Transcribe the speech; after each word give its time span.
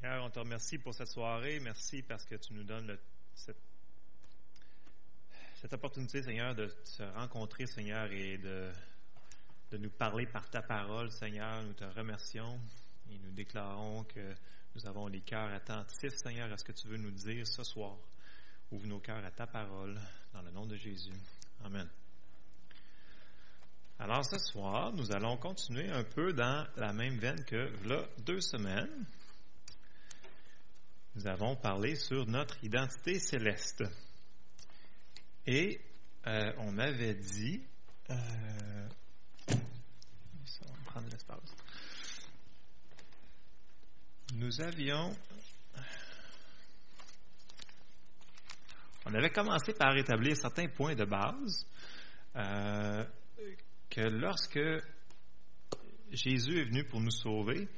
Seigneur, 0.00 0.24
on 0.24 0.30
te 0.30 0.38
remercie 0.38 0.78
pour 0.78 0.94
cette 0.94 1.08
soirée. 1.08 1.60
Merci 1.60 2.00
parce 2.00 2.24
que 2.24 2.34
tu 2.36 2.54
nous 2.54 2.64
donnes 2.64 2.96
cette, 3.34 3.58
opportunité, 5.74 6.22
Seigneur, 6.22 6.54
de 6.54 6.74
se 6.84 7.02
rencontrer, 7.02 7.66
Seigneur, 7.66 8.10
et 8.10 8.38
de, 8.38 8.70
de 9.72 9.76
nous 9.76 9.90
parler 9.90 10.24
par 10.24 10.48
ta 10.48 10.62
parole, 10.62 11.10
Seigneur. 11.10 11.62
Nous 11.64 11.74
te 11.74 11.84
remercions 11.84 12.58
et 13.10 13.18
nous 13.18 13.30
déclarons 13.32 14.04
que 14.04 14.34
nous 14.74 14.86
avons 14.86 15.06
les 15.06 15.20
cœurs 15.20 15.52
attentifs, 15.52 16.14
Seigneur, 16.14 16.50
à 16.50 16.56
ce 16.56 16.64
que 16.64 16.72
tu 16.72 16.88
veux 16.88 16.96
nous 16.96 17.10
dire 17.10 17.46
ce 17.46 17.62
soir. 17.62 17.98
Ouvre 18.70 18.86
nos 18.86 19.00
cœurs 19.00 19.22
à 19.22 19.30
ta 19.30 19.46
parole, 19.46 20.00
dans 20.32 20.40
le 20.40 20.50
nom 20.50 20.64
de 20.64 20.76
Jésus. 20.76 21.12
Amen. 21.62 21.86
Alors 23.98 24.24
ce 24.24 24.38
soir, 24.38 24.94
nous 24.94 25.12
allons 25.12 25.36
continuer 25.36 25.90
un 25.90 26.04
peu 26.04 26.32
dans 26.32 26.66
la 26.76 26.94
même 26.94 27.18
veine 27.18 27.44
que 27.44 27.70
là, 27.86 28.08
deux 28.24 28.40
semaines 28.40 29.06
nous 31.14 31.26
avons 31.26 31.56
parlé 31.56 31.96
sur 31.96 32.26
notre 32.26 32.62
identité 32.64 33.18
céleste. 33.18 33.82
Et 35.46 35.80
euh, 36.26 36.52
on 36.58 36.78
avait 36.78 37.14
dit, 37.14 37.62
euh, 38.10 38.88
on 39.48 39.54
va 39.54 40.82
prendre 40.86 41.08
l'espace. 41.10 41.54
Nous 44.34 44.60
avions, 44.60 45.16
on 49.06 49.14
avait 49.14 49.30
commencé 49.30 49.72
par 49.72 49.96
établir 49.96 50.36
certains 50.36 50.68
points 50.68 50.94
de 50.94 51.04
base 51.04 51.66
euh, 52.36 53.04
que 53.88 54.02
lorsque 54.02 54.60
Jésus 56.12 56.60
est 56.60 56.64
venu 56.64 56.84
pour 56.84 57.00
nous 57.00 57.10
sauver, 57.10 57.68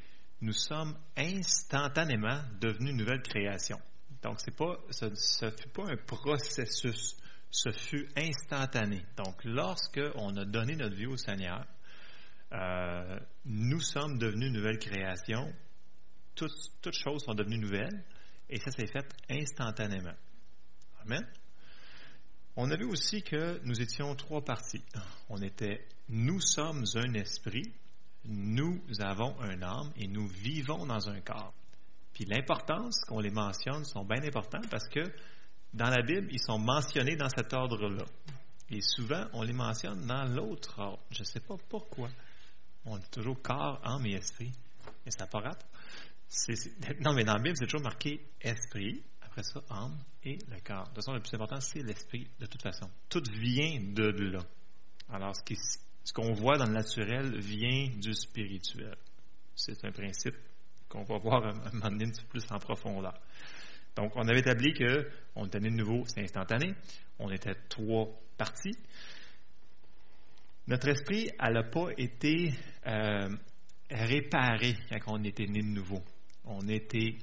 nous 0.42 0.52
sommes 0.52 0.98
instantanément 1.16 2.42
devenus 2.60 2.90
une 2.90 2.96
nouvelle 2.98 3.22
création. 3.22 3.80
Donc, 4.22 4.38
pas, 4.56 4.76
ce 4.90 5.06
ne 5.06 5.50
fut 5.50 5.68
pas 5.68 5.84
un 5.84 5.96
processus, 5.96 7.16
ce 7.50 7.70
fut 7.70 8.08
instantané. 8.16 9.04
Donc, 9.16 9.42
lorsque 9.44 10.00
on 10.16 10.36
a 10.36 10.44
donné 10.44 10.74
notre 10.74 10.96
vie 10.96 11.06
au 11.06 11.16
Seigneur, 11.16 11.64
euh, 12.52 13.18
nous 13.44 13.80
sommes 13.80 14.18
devenus 14.18 14.48
une 14.48 14.54
nouvelle 14.54 14.78
création. 14.78 15.52
Toutes, 16.34 16.52
toutes 16.82 16.98
choses 16.98 17.22
sont 17.22 17.34
devenues 17.34 17.58
nouvelles 17.58 18.04
et 18.50 18.58
ça 18.58 18.70
s'est 18.72 18.86
fait 18.86 19.06
instantanément. 19.30 20.14
Amen. 21.02 21.24
On 22.56 22.70
a 22.70 22.76
vu 22.76 22.84
aussi 22.84 23.22
que 23.22 23.60
nous 23.64 23.80
étions 23.80 24.14
trois 24.16 24.44
parties. 24.44 24.84
On 25.28 25.40
était, 25.40 25.86
nous 26.08 26.40
sommes 26.40 26.84
un 26.96 27.14
esprit, 27.14 27.72
nous 28.24 28.80
avons 29.00 29.38
un 29.40 29.62
âme 29.62 29.92
et 29.96 30.06
nous 30.06 30.26
vivons 30.26 30.86
dans 30.86 31.08
un 31.08 31.20
corps. 31.20 31.52
Puis 32.12 32.24
l'importance 32.24 33.00
qu'on 33.06 33.20
les 33.20 33.30
mentionne 33.30 33.84
sont 33.84 34.04
bien 34.04 34.22
importants 34.22 34.60
parce 34.70 34.88
que 34.88 35.00
dans 35.72 35.88
la 35.88 36.02
Bible, 36.02 36.28
ils 36.30 36.42
sont 36.42 36.58
mentionnés 36.58 37.16
dans 37.16 37.30
cet 37.30 37.52
ordre-là. 37.52 38.04
Et 38.70 38.80
souvent, 38.80 39.26
on 39.32 39.42
les 39.42 39.52
mentionne 39.52 40.06
dans 40.06 40.24
l'autre 40.24 40.78
ordre. 40.78 41.02
Je 41.10 41.20
ne 41.20 41.24
sais 41.24 41.40
pas 41.40 41.56
pourquoi. 41.68 42.08
On 42.84 42.98
dit 42.98 43.10
toujours 43.10 43.40
corps, 43.40 43.80
âme 43.84 44.06
et 44.06 44.12
esprit. 44.12 44.52
Mais 45.04 45.10
ça 45.10 45.24
n'a 45.24 45.26
pas 45.26 45.40
rapport. 45.40 45.68
Non, 47.00 47.12
mais 47.12 47.24
dans 47.24 47.34
la 47.34 47.42
Bible, 47.42 47.56
c'est 47.56 47.66
toujours 47.66 47.82
marqué 47.82 48.26
esprit, 48.40 49.02
après 49.20 49.42
ça, 49.42 49.60
âme 49.70 49.98
et 50.24 50.38
le 50.48 50.60
corps. 50.64 50.84
De 50.84 50.86
toute 50.86 50.96
façon, 50.96 51.12
le 51.12 51.20
plus 51.20 51.34
important, 51.34 51.60
c'est 51.60 51.82
l'esprit, 51.82 52.28
de 52.40 52.46
toute 52.46 52.62
façon. 52.62 52.88
Tout 53.08 53.22
vient 53.30 53.80
de 53.80 54.08
là. 54.30 54.40
Alors, 55.10 55.36
ce 55.36 55.42
qui, 55.42 55.56
ce 56.04 56.12
qu'on 56.12 56.32
voit 56.32 56.58
dans 56.58 56.66
le 56.66 56.72
naturel 56.72 57.38
vient 57.38 57.88
du 57.96 58.12
spirituel. 58.14 58.96
C'est 59.54 59.84
un 59.84 59.92
principe 59.92 60.34
qu'on 60.88 61.04
va 61.04 61.18
voir 61.18 61.44
un, 61.46 61.54
moment 61.72 61.90
donné 61.90 62.06
un 62.06 62.10
peu 62.10 62.26
plus 62.28 62.44
en 62.50 62.58
profondeur. 62.58 63.18
Donc, 63.96 64.12
on 64.16 64.26
avait 64.26 64.40
établi 64.40 64.72
qu'on 64.74 65.46
était 65.46 65.60
né 65.60 65.70
de 65.70 65.76
nouveau, 65.76 66.04
c'est 66.06 66.22
instantané. 66.22 66.74
On 67.18 67.30
était 67.30 67.54
trois 67.68 68.08
parties. 68.36 68.76
Notre 70.66 70.88
esprit, 70.88 71.28
elle 71.38 71.54
n'a 71.54 71.62
pas 71.64 71.88
été 71.98 72.52
euh, 72.86 73.28
réparé 73.90 74.74
quand 75.04 75.18
on 75.18 75.24
était 75.24 75.46
né 75.46 75.60
de 75.60 75.66
nouveau. 75.66 76.02
On 76.44 76.66
était 76.68 77.16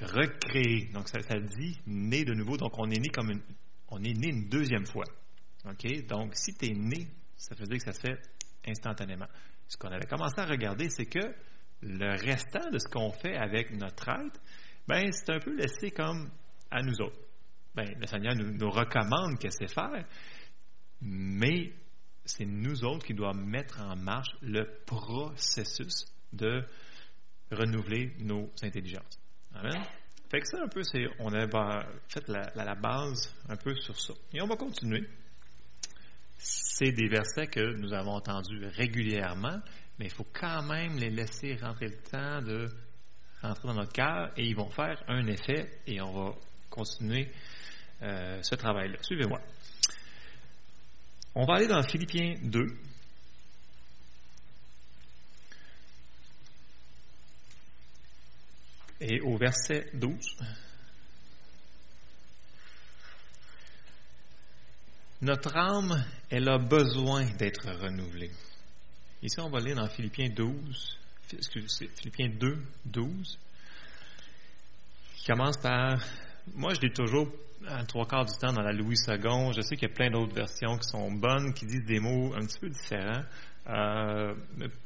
recréé. 0.00 0.86
Donc, 0.92 1.08
ça, 1.08 1.20
ça, 1.20 1.38
dit 1.38 1.78
né 1.86 2.24
de 2.24 2.34
nouveau. 2.34 2.56
Donc, 2.56 2.78
on 2.78 2.88
est 2.90 2.98
né 2.98 3.08
comme 3.08 3.30
une, 3.30 3.42
on 3.88 4.02
est 4.02 4.14
né 4.14 4.28
une 4.28 4.48
deuxième 4.48 4.86
fois. 4.86 5.04
OK? 5.64 6.06
Donc, 6.06 6.36
si 6.36 6.54
tu 6.54 6.66
es 6.66 6.74
né 6.74 7.08
ça 7.40 7.54
veut 7.54 7.66
dire 7.66 7.78
que 7.78 7.84
ça 7.84 7.92
se 7.92 8.00
fait 8.00 8.20
instantanément. 8.66 9.26
Ce 9.66 9.76
qu'on 9.78 9.88
avait 9.88 10.06
commencé 10.06 10.38
à 10.38 10.44
regarder, 10.44 10.90
c'est 10.90 11.06
que 11.06 11.34
le 11.82 12.10
restant 12.10 12.70
de 12.70 12.78
ce 12.78 12.86
qu'on 12.86 13.12
fait 13.12 13.34
avec 13.34 13.70
notre 13.72 14.08
être, 14.10 14.40
ben, 14.86 15.10
c'est 15.12 15.32
un 15.32 15.38
peu 15.38 15.56
laissé 15.56 15.90
comme 15.90 16.30
à 16.70 16.82
nous 16.82 17.00
autres. 17.00 17.18
Ben, 17.74 17.86
le 17.98 18.06
Seigneur 18.06 18.34
nous, 18.34 18.70
recommande 18.70 19.38
que 19.38 19.48
c'est 19.48 19.72
faire, 19.72 20.04
mais 21.00 21.72
c'est 22.26 22.44
nous 22.44 22.84
autres 22.84 23.06
qui 23.06 23.14
doivent 23.14 23.42
mettre 23.42 23.80
en 23.80 23.96
marche 23.96 24.36
le 24.42 24.66
processus 24.84 26.04
de 26.34 26.62
renouveler 27.50 28.12
nos 28.18 28.50
intelligences. 28.62 29.18
Amen. 29.54 29.82
Fait 30.30 30.40
que 30.40 30.46
ça, 30.46 30.58
un 30.62 30.68
peu, 30.68 30.82
c'est, 30.82 31.06
on 31.18 31.32
a 31.32 31.46
fait 32.08 32.28
la, 32.28 32.52
la 32.54 32.74
base 32.74 33.34
un 33.48 33.56
peu 33.56 33.74
sur 33.76 33.98
ça. 33.98 34.12
Et 34.34 34.42
on 34.42 34.46
va 34.46 34.56
continuer 34.56 35.08
c'est 36.42 36.92
des 36.92 37.08
versets 37.08 37.46
que 37.46 37.74
nous 37.76 37.92
avons 37.92 38.12
entendus 38.12 38.66
régulièrement, 38.66 39.60
mais 39.98 40.06
il 40.06 40.10
faut 40.10 40.26
quand 40.32 40.62
même 40.62 40.96
les 40.96 41.10
laisser 41.10 41.56
rentrer 41.56 41.88
le 41.88 41.96
temps 41.96 42.42
de 42.42 42.68
rentrer 43.42 43.68
dans 43.68 43.74
notre 43.74 43.92
cœur 43.92 44.32
et 44.36 44.46
ils 44.46 44.56
vont 44.56 44.70
faire 44.70 45.02
un 45.08 45.26
effet 45.26 45.70
et 45.86 46.00
on 46.00 46.12
va 46.12 46.34
continuer 46.70 47.30
euh, 48.02 48.42
ce 48.42 48.54
travail-là. 48.54 48.96
Suivez-moi. 49.02 49.40
On 51.34 51.44
va 51.44 51.54
aller 51.54 51.68
dans 51.68 51.82
Philippiens 51.82 52.34
2. 52.42 52.66
Et 59.02 59.20
au 59.20 59.36
verset 59.36 59.90
12. 59.94 60.36
Notre 65.22 65.54
âme, 65.54 66.02
elle 66.30 66.48
a 66.48 66.56
besoin 66.56 67.26
d'être 67.36 67.68
renouvelée. 67.70 68.30
Ici, 69.22 69.38
on 69.38 69.50
va 69.50 69.60
lire 69.60 69.76
dans 69.76 69.86
Philippiens 69.86 70.30
12, 70.30 70.98
excusez, 71.34 71.90
Philippiens 71.94 72.30
2, 72.30 72.56
12, 72.86 73.38
qui 75.16 75.26
commence 75.26 75.58
par, 75.58 75.98
moi 76.54 76.72
je 76.72 76.80
lis 76.80 76.92
toujours 76.94 77.28
un 77.68 77.84
trois 77.84 78.06
quarts 78.06 78.24
du 78.24 78.32
temps 78.38 78.54
dans 78.54 78.62
la 78.62 78.72
Louis 78.72 78.96
II. 79.06 79.52
Je 79.54 79.60
sais 79.60 79.76
qu'il 79.76 79.88
y 79.88 79.92
a 79.92 79.94
plein 79.94 80.10
d'autres 80.10 80.34
versions 80.34 80.78
qui 80.78 80.88
sont 80.88 81.12
bonnes, 81.12 81.52
qui 81.52 81.66
disent 81.66 81.84
des 81.84 82.00
mots 82.00 82.32
un 82.34 82.46
petit 82.46 82.58
peu 82.58 82.70
différents. 82.70 83.22
Euh, 83.68 84.34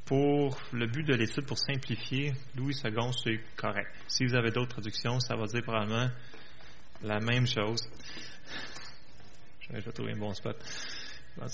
pour 0.04 0.58
le 0.72 0.88
but 0.88 1.04
de 1.04 1.14
l'étude, 1.14 1.46
pour 1.46 1.58
simplifier, 1.58 2.32
Louis 2.56 2.74
II, 2.84 2.90
c'est 3.22 3.40
correct. 3.54 3.88
Si 4.08 4.26
vous 4.26 4.34
avez 4.34 4.50
d'autres 4.50 4.72
traductions, 4.72 5.20
ça 5.20 5.36
va 5.36 5.46
dire 5.46 5.62
probablement 5.62 6.10
la 7.04 7.20
même 7.20 7.46
chose. 7.46 7.88
Je 9.70 9.80
vais 9.80 9.92
trouver 9.92 10.12
un 10.12 10.18
bon 10.18 10.32
spot. 10.34 10.56
Euh, 11.36 11.46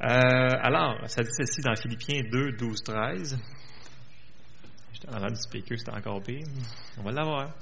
alors, 0.00 1.08
ça 1.08 1.22
dit 1.22 1.30
ceci 1.32 1.62
dans 1.62 1.74
Philippiens 1.74 2.22
2, 2.30 2.52
12, 2.52 2.82
13. 2.82 3.38
J'étais 4.92 5.08
en 5.08 5.26
du 5.26 5.36
speaker, 5.36 5.78
c'était 5.78 5.96
encore 5.96 6.22
pire. 6.22 6.44
On 6.98 7.02
va 7.02 7.12
l'avoir. 7.12 7.54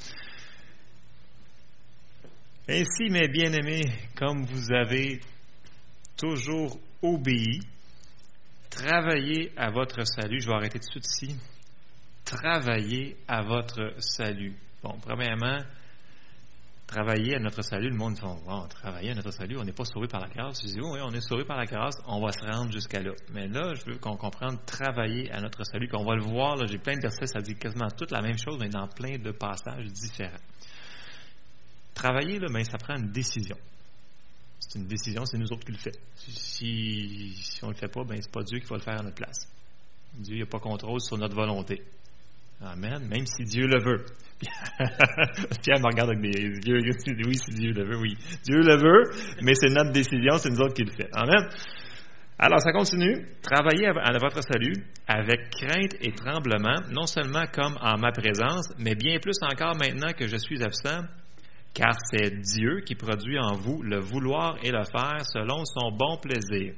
Ainsi, 2.69 3.11
mes 3.11 3.28
bien-aimés, 3.28 3.93
comme 4.17 4.45
vous 4.47 4.72
avez 4.72 5.21
toujours 6.16 6.78
obéi, 7.03 7.61
travaillez 8.71 9.53
à 9.56 9.71
votre 9.71 10.05
salut. 10.06 10.41
Je 10.41 10.47
vais 10.47 10.55
arrêter 10.55 10.81
tout 10.81 10.99
de 10.99 11.05
suite 11.05 11.06
ici. 11.06 11.41
Travaillez 12.25 13.16
à 13.28 13.42
votre 13.42 13.95
salut. 13.98 14.57
Bon, 14.83 14.97
premièrement, 15.01 15.60
travailler 16.95 17.35
à 17.35 17.41
notre 17.41 17.63
salut, 17.63 17.91
le 17.91 17.97
monde 17.97 18.15
dit 18.15 18.21
oh, 18.25 18.67
travailler 18.69 19.11
à 19.11 19.15
notre 19.15 19.33
salut, 19.33 19.59
on 19.59 19.65
n'est 19.65 19.73
pas 19.73 19.85
sauvé 19.85 20.07
par 20.07 20.21
la 20.21 20.29
grâce. 20.29 20.61
Je 20.63 20.69
dis 20.69 20.81
oui, 20.81 21.01
on 21.03 21.13
est 21.13 21.21
sauvé 21.21 21.45
par 21.45 21.57
la 21.57 21.65
grâce, 21.65 21.97
on 22.07 22.25
va 22.25 22.31
se 22.31 22.45
rendre 22.45 22.71
jusqu'à 22.71 23.03
là. 23.03 23.13
Mais 23.33 23.49
là, 23.49 23.75
je 23.75 23.85
veux 23.91 23.99
qu'on 23.99 24.17
comprenne 24.17 24.59
travailler 24.65 25.31
à 25.33 25.41
notre 25.41 25.65
salut, 25.65 25.89
qu'on 25.89 26.05
va 26.05 26.15
le 26.15 26.23
voir, 26.23 26.57
j'ai 26.67 26.79
plein 26.79 26.95
de 26.95 27.03
versets, 27.03 27.27
ça 27.27 27.41
dit 27.41 27.57
quasiment 27.57 27.89
toute 27.91 28.13
la 28.13 28.23
même 28.23 28.39
chose, 28.39 28.59
mais 28.61 28.69
dans 28.69 28.87
plein 28.87 29.19
de 29.19 29.33
passages 29.33 29.87
différents. 29.87 30.39
Travailler, 31.95 32.39
là, 32.39 32.47
ben, 32.53 32.65
ça 32.65 32.79
prend 32.79 32.97
une 32.97 33.11
décision. 33.11 33.57
C'est 34.61 34.79
une 34.79 34.87
décision, 34.87 35.25
c'est 35.27 35.39
nous 35.39 35.53
autres 35.53 35.65
qui 35.65 35.73
le 35.73 35.79
fait. 35.79 35.99
Si, 36.17 37.35
si 37.35 37.65
on 37.65 37.69
ne 37.69 37.73
le 37.73 37.79
fait 37.79 37.89
pas, 37.89 38.05
ben, 38.05 38.21
c'est 38.23 38.33
pas 38.33 38.43
Dieu 38.45 38.61
qui 38.61 38.67
va 38.67 38.77
le 38.77 38.83
faire 38.83 39.01
à 39.01 39.03
notre 39.03 39.17
place. 39.17 39.49
Dieu 40.15 40.39
n'a 40.39 40.47
pas 40.47 40.61
contrôle 40.61 41.01
sur 41.01 41.19
notre 41.19 41.35
volonté. 41.35 41.83
Amen. 42.65 43.07
Même 43.09 43.27
si 43.27 43.45
Dieu 43.45 43.66
le 43.66 43.83
veut. 43.83 44.05
Pierre 45.63 45.81
me 45.81 45.87
regarde 45.87 46.11
avec 46.11 46.21
des 46.21 46.41
yeux. 46.41 46.81
Oui, 47.27 47.34
si 47.37 47.55
Dieu 47.55 47.72
le 47.72 47.84
veut, 47.84 47.99
oui. 47.99 48.16
Dieu 48.43 48.61
le 48.61 48.77
veut, 48.77 49.11
mais 49.43 49.55
c'est 49.55 49.69
notre 49.69 49.93
décision, 49.93 50.39
c'est 50.39 50.51
nous 50.51 50.61
autres 50.61 50.75
qui 50.75 50.84
le 50.84 50.91
fait. 50.91 51.09
Amen. 51.13 51.49
Alors, 52.39 52.61
ça 52.61 52.72
continue. 52.72 53.27
Travaillez 53.43 53.87
à 53.87 54.19
votre 54.19 54.43
salut 54.43 54.75
avec 55.07 55.51
crainte 55.51 55.95
et 56.01 56.13
tremblement, 56.13 56.81
non 56.91 57.07
seulement 57.07 57.45
comme 57.53 57.77
en 57.81 57.99
ma 57.99 58.11
présence, 58.13 58.72
mais 58.78 58.95
bien 58.95 59.19
plus 59.21 59.39
encore 59.43 59.77
maintenant 59.77 60.13
que 60.13 60.27
je 60.27 60.37
suis 60.37 60.63
absent, 60.63 61.03
car 61.75 61.93
c'est 62.10 62.31
Dieu 62.41 62.81
qui 62.84 62.95
produit 62.95 63.39
en 63.39 63.55
vous 63.55 63.83
le 63.83 64.01
vouloir 64.01 64.57
et 64.63 64.71
le 64.71 64.84
faire 64.84 65.25
selon 65.25 65.65
son 65.65 65.93
bon 65.93 66.19
plaisir. 66.19 66.75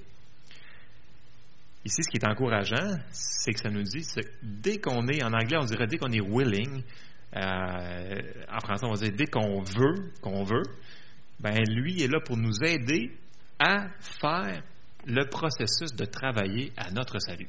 Ici, 1.87 2.03
ce 2.03 2.11
qui 2.11 2.17
est 2.17 2.27
encourageant, 2.27 2.99
c'est 3.13 3.53
que 3.53 3.61
ça 3.61 3.71
nous 3.71 3.85
dit, 3.85 4.05
dès 4.43 4.79
qu'on 4.79 5.07
est, 5.07 5.23
en 5.23 5.33
anglais, 5.33 5.57
on 5.57 5.67
dirait 5.67 5.87
dès 5.87 5.99
qu'on 5.99 6.11
est 6.11 6.21
willing, 6.21 6.83
euh, 7.37 8.23
en 8.53 8.59
français, 8.59 8.87
on 8.87 8.93
va 8.93 8.97
dire 8.97 9.13
dès 9.17 9.27
qu'on 9.27 9.63
veut, 9.63 10.11
qu'on 10.21 10.43
veut, 10.43 10.65
ben 11.39 11.57
lui 11.69 12.03
est 12.03 12.09
là 12.09 12.19
pour 12.19 12.37
nous 12.37 12.65
aider 12.65 13.13
à 13.61 13.87
faire 14.01 14.65
le 15.07 15.29
processus 15.29 15.95
de 15.95 16.05
travailler 16.07 16.73
à 16.77 16.91
notre 16.91 17.21
salut. 17.21 17.49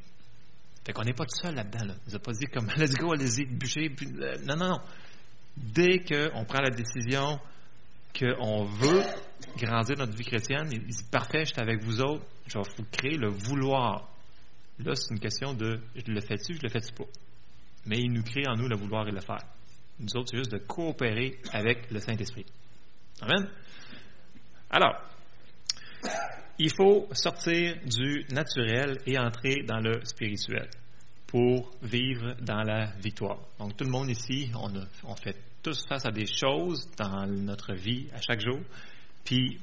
Fait 0.86 0.94
qu'on 0.94 1.04
n'est 1.04 1.14
pas 1.14 1.26
tout 1.26 1.40
seul 1.42 1.56
là-dedans. 1.56 1.86
Là. 1.86 1.96
Il 2.06 2.14
n'a 2.14 2.20
pas 2.20 2.32
dit 2.34 2.46
comme 2.46 2.68
let's 2.78 2.94
go, 2.94 3.14
allez-y, 3.14 3.46
bûcher. 3.46 3.90
Euh, 3.90 4.36
non, 4.46 4.56
non, 4.56 4.68
non. 4.70 4.80
Dès 5.58 5.98
qu'on 6.00 6.46
prend 6.46 6.62
la 6.62 6.70
décision 6.70 7.40
qu'on 8.16 8.66
veut 8.66 9.02
grandir 9.58 9.98
notre 9.98 10.16
vie 10.16 10.26
chrétienne, 10.26 10.70
il 10.72 10.86
dit 10.86 11.04
parfait, 11.12 11.46
je 11.46 11.54
suis 11.54 11.62
avec 11.62 11.82
vous 11.82 12.02
autres, 12.02 12.24
je 12.46 12.60
vais 12.60 12.64
vous 12.78 12.86
créer 12.92 13.18
le 13.18 13.30
vouloir. 13.30 14.08
Là, 14.80 14.94
c'est 14.96 15.14
une 15.14 15.20
question 15.20 15.54
de 15.54 15.80
je 15.96 16.12
le 16.12 16.22
fais-tu, 16.22 16.56
je 16.56 16.62
le 16.62 16.70
fais-tu 16.70 16.94
pas? 16.94 17.10
Mais 17.86 17.98
il 17.98 18.12
nous 18.12 18.24
crée 18.24 18.48
en 18.48 18.56
nous 18.56 18.68
le 18.68 18.76
vouloir 18.76 19.08
et 19.08 19.12
le 19.12 19.22
faire. 19.22 19.44
Nous 20.00 20.16
autres, 20.16 20.30
c'est 20.30 20.38
juste 20.38 20.52
de 20.52 20.60
coopérer 20.60 21.40
avec 21.52 21.90
le 21.90 22.00
Saint-Esprit. 22.00 22.46
Amen? 23.22 23.50
Alors, 24.70 25.02
il 26.60 26.72
faut 26.76 27.08
sortir 27.14 27.78
du 27.86 28.26
naturel 28.30 29.00
et 29.06 29.18
entrer 29.18 29.64
dans 29.64 29.80
le 29.80 30.04
spirituel 30.06 30.70
pour 31.26 31.72
vivre 31.82 32.36
dans 32.42 32.62
la 32.62 32.92
victoire. 32.98 33.40
Donc, 33.60 33.76
tout 33.76 33.84
le 33.84 33.90
monde 33.90 34.10
ici, 34.10 34.52
on, 34.56 34.72
on 35.04 35.16
fait 35.16 35.36
tous 35.64 35.86
face 35.88 36.06
à 36.06 36.12
des 36.12 36.26
choses 36.26 36.90
dans 36.98 37.26
notre 37.26 37.74
vie 37.74 38.08
à 38.14 38.22
chaque 38.22 38.40
jour. 38.40 38.60
Puis, 39.26 39.60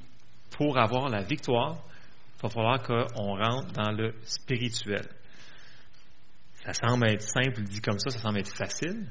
pour 0.51 0.79
avoir 0.79 1.09
la 1.09 1.23
victoire, 1.23 1.83
va 2.45 2.51
falloir 2.51 2.83
qu'on 2.83 3.37
rentre 3.37 3.73
dans 3.73 3.93
le 3.93 4.15
spirituel. 4.25 5.07
Ça 6.65 6.73
semble 6.73 7.09
être 7.09 7.23
simple, 7.23 7.63
dit 7.63 7.81
comme 7.81 7.99
ça, 7.99 8.11
ça 8.11 8.19
semble 8.19 8.39
être 8.39 8.55
facile. 8.55 9.07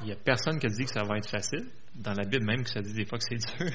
Il 0.00 0.06
n'y 0.06 0.12
a 0.12 0.16
personne 0.16 0.58
qui 0.58 0.66
a 0.66 0.70
dit 0.70 0.84
que 0.84 0.90
ça 0.90 1.04
va 1.04 1.16
être 1.18 1.28
facile. 1.28 1.68
Dans 1.94 2.14
la 2.14 2.24
Bible 2.24 2.44
même, 2.44 2.64
que 2.64 2.70
ça 2.70 2.80
dit 2.80 2.92
des 2.92 3.04
fois 3.04 3.18
que 3.18 3.24
c'est 3.28 3.36
dur. 3.58 3.72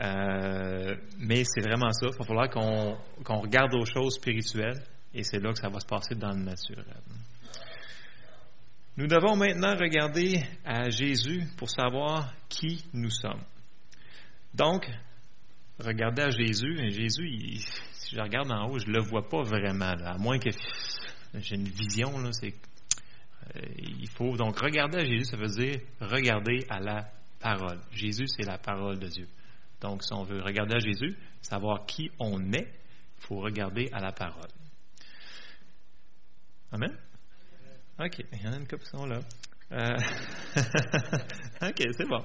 Euh, 0.00 0.96
mais 1.18 1.42
c'est 1.44 1.60
vraiment 1.60 1.92
ça. 1.92 2.06
Il 2.06 2.18
va 2.18 2.24
falloir 2.24 2.48
qu'on 2.48 3.40
regarde 3.40 3.74
aux 3.74 3.84
choses 3.84 4.14
spirituelles 4.14 4.82
et 5.12 5.24
c'est 5.24 5.38
là 5.38 5.52
que 5.52 5.58
ça 5.58 5.68
va 5.68 5.80
se 5.80 5.86
passer 5.86 6.14
dans 6.14 6.30
le 6.30 6.42
naturel. 6.42 6.84
Nous 8.96 9.06
devons 9.06 9.36
maintenant 9.36 9.76
regarder 9.76 10.42
à 10.64 10.88
Jésus 10.90 11.42
pour 11.56 11.68
savoir 11.68 12.32
qui 12.48 12.84
nous 12.92 13.10
sommes. 13.10 13.42
Donc, 14.54 14.86
regarder 15.78 16.22
à 16.22 16.30
Jésus, 16.30 16.76
Jésus, 16.90 17.28
il, 17.28 17.60
je 18.12 18.20
regarde 18.20 18.50
en 18.50 18.68
haut, 18.68 18.78
je 18.78 18.90
le 18.90 19.00
vois 19.00 19.28
pas 19.28 19.42
vraiment, 19.42 19.94
à 20.04 20.18
moins 20.18 20.38
que 20.38 20.50
j'ai 21.34 21.54
une 21.54 21.68
vision. 21.68 22.18
Là, 22.18 22.32
c'est, 22.32 22.54
euh, 23.56 23.60
il 23.78 24.08
faut 24.10 24.36
donc 24.36 24.58
regarder 24.58 24.98
à 24.98 25.04
Jésus, 25.04 25.24
ça 25.24 25.36
veut 25.36 25.46
dire 25.46 25.80
regarder 26.00 26.66
à 26.68 26.80
la 26.80 27.08
parole. 27.38 27.80
Jésus, 27.92 28.26
c'est 28.26 28.46
la 28.46 28.58
parole 28.58 28.98
de 28.98 29.06
Dieu. 29.06 29.28
Donc, 29.80 30.02
si 30.02 30.12
on 30.12 30.24
veut 30.24 30.42
regarder 30.42 30.74
à 30.74 30.78
Jésus, 30.78 31.16
savoir 31.40 31.86
qui 31.86 32.10
on 32.18 32.52
est, 32.52 32.68
il 33.18 33.26
faut 33.26 33.38
regarder 33.38 33.88
à 33.92 34.00
la 34.00 34.12
parole. 34.12 34.50
Amen? 36.72 36.96
OK, 37.98 38.18
il 38.32 38.42
y 38.42 38.48
en 38.48 38.52
a 38.52 38.56
une 38.56 38.66
couple 38.66 38.84
qui 38.84 38.90
sont 38.90 39.06
là. 39.06 39.20
Euh, 39.72 39.96
OK, 41.62 41.82
c'est 41.96 42.08
bon. 42.08 42.24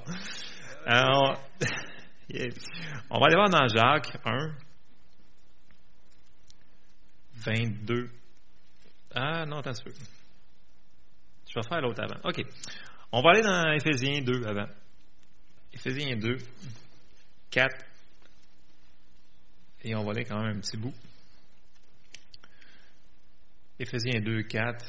Alors, 0.85 1.41
on 3.09 3.19
va 3.19 3.25
aller 3.27 3.35
voir 3.35 3.49
dans 3.49 3.67
Jacques 3.67 4.17
1, 4.25 4.64
22. 7.45 8.09
Ah 9.13 9.45
non, 9.45 9.57
attends 9.59 9.71
un 9.71 9.83
peu. 9.83 9.94
Je 11.50 11.59
vais 11.59 11.68
faire 11.68 11.81
l'autre 11.81 12.01
avant. 12.01 12.30
OK. 12.30 12.44
On 13.12 13.21
va 13.21 13.31
aller 13.31 13.42
dans 13.42 13.71
Éphésiens 13.71 14.21
2 14.21 14.45
avant. 14.45 14.68
Éphésiens 15.74 16.15
2, 16.18 16.38
4. 17.51 17.86
Et 19.83 19.95
on 19.95 20.03
va 20.03 20.12
aller 20.12 20.25
quand 20.25 20.42
même 20.42 20.57
un 20.57 20.59
petit 20.59 20.77
bout. 20.77 20.94
Éphésiens 23.80 24.19
2, 24.21 24.44
4. 24.44 24.86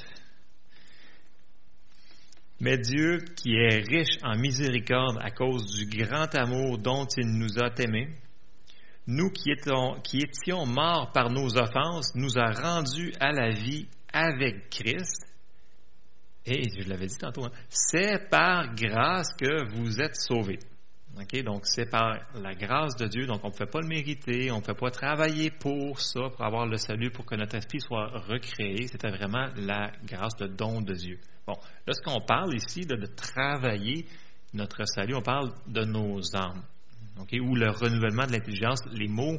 Mais 2.61 2.79
Dieu, 2.79 3.19
qui 3.37 3.55
est 3.55 3.87
riche 3.87 4.17
en 4.23 4.37
miséricorde 4.37 5.19
à 5.20 5.31
cause 5.31 5.67
du 5.76 5.87
grand 5.87 6.35
amour 6.35 6.79
dont 6.79 7.06
il 7.17 7.26
nous 7.26 7.58
a 7.58 7.70
aimés, 7.79 8.08
nous 9.06 9.31
qui, 9.31 9.50
étions 10.20 10.67
morts 10.67 11.12
par 11.12 11.31
nos 11.31 11.56
offenses, 11.56 12.14
nous 12.14 12.38
a 12.38 12.50
rendus 12.50 13.12
à 13.20 13.32
la 13.32 13.50
vie 13.50 13.88
avec 14.12 14.69
Christ. 14.70 15.26
Et 16.44 16.62
je 16.79 16.88
l'avais 16.88 17.06
dit 17.06 17.19
tantôt, 17.19 17.44
hein, 17.44 17.53
c'est 17.69 18.29
par 18.29 18.75
grâce 18.75 19.32
que 19.35 19.69
vous 19.75 20.00
êtes 20.00 20.17
sauvés. 20.17 20.58
Donc, 21.44 21.62
c'est 21.64 21.88
par 21.88 22.19
la 22.35 22.55
grâce 22.55 22.94
de 22.97 23.06
Dieu. 23.06 23.26
Donc, 23.26 23.41
on 23.43 23.49
ne 23.49 23.55
peut 23.55 23.67
pas 23.67 23.81
le 23.81 23.88
mériter, 23.88 24.50
on 24.50 24.56
ne 24.56 24.62
peut 24.62 24.75
pas 24.75 24.91
travailler 24.91 25.50
pour 25.50 25.99
ça, 25.99 26.29
pour 26.29 26.44
avoir 26.44 26.67
le 26.67 26.76
salut, 26.76 27.11
pour 27.11 27.25
que 27.25 27.35
notre 27.35 27.55
esprit 27.56 27.81
soit 27.81 28.08
recréé. 28.29 28.87
C'était 28.87 29.08
vraiment 29.08 29.49
la 29.56 29.93
grâce, 30.05 30.37
de 30.37 30.47
don 30.47 30.82
de 30.82 30.93
Dieu. 30.93 31.19
Bon, 31.47 31.55
lorsqu'on 31.87 32.20
parle 32.20 32.55
ici 32.55 32.82
de 32.82 33.06
travailler 33.06 34.05
notre 34.53 34.85
salut, 34.85 35.14
on 35.14 35.23
parle 35.23 35.53
de 35.67 35.85
nos 35.85 36.20
âmes 36.37 36.62
ou 37.19 37.55
le 37.55 37.71
renouvellement 37.71 38.27
de 38.27 38.33
l'intelligence, 38.33 38.81
les 38.93 39.09
mots 39.09 39.39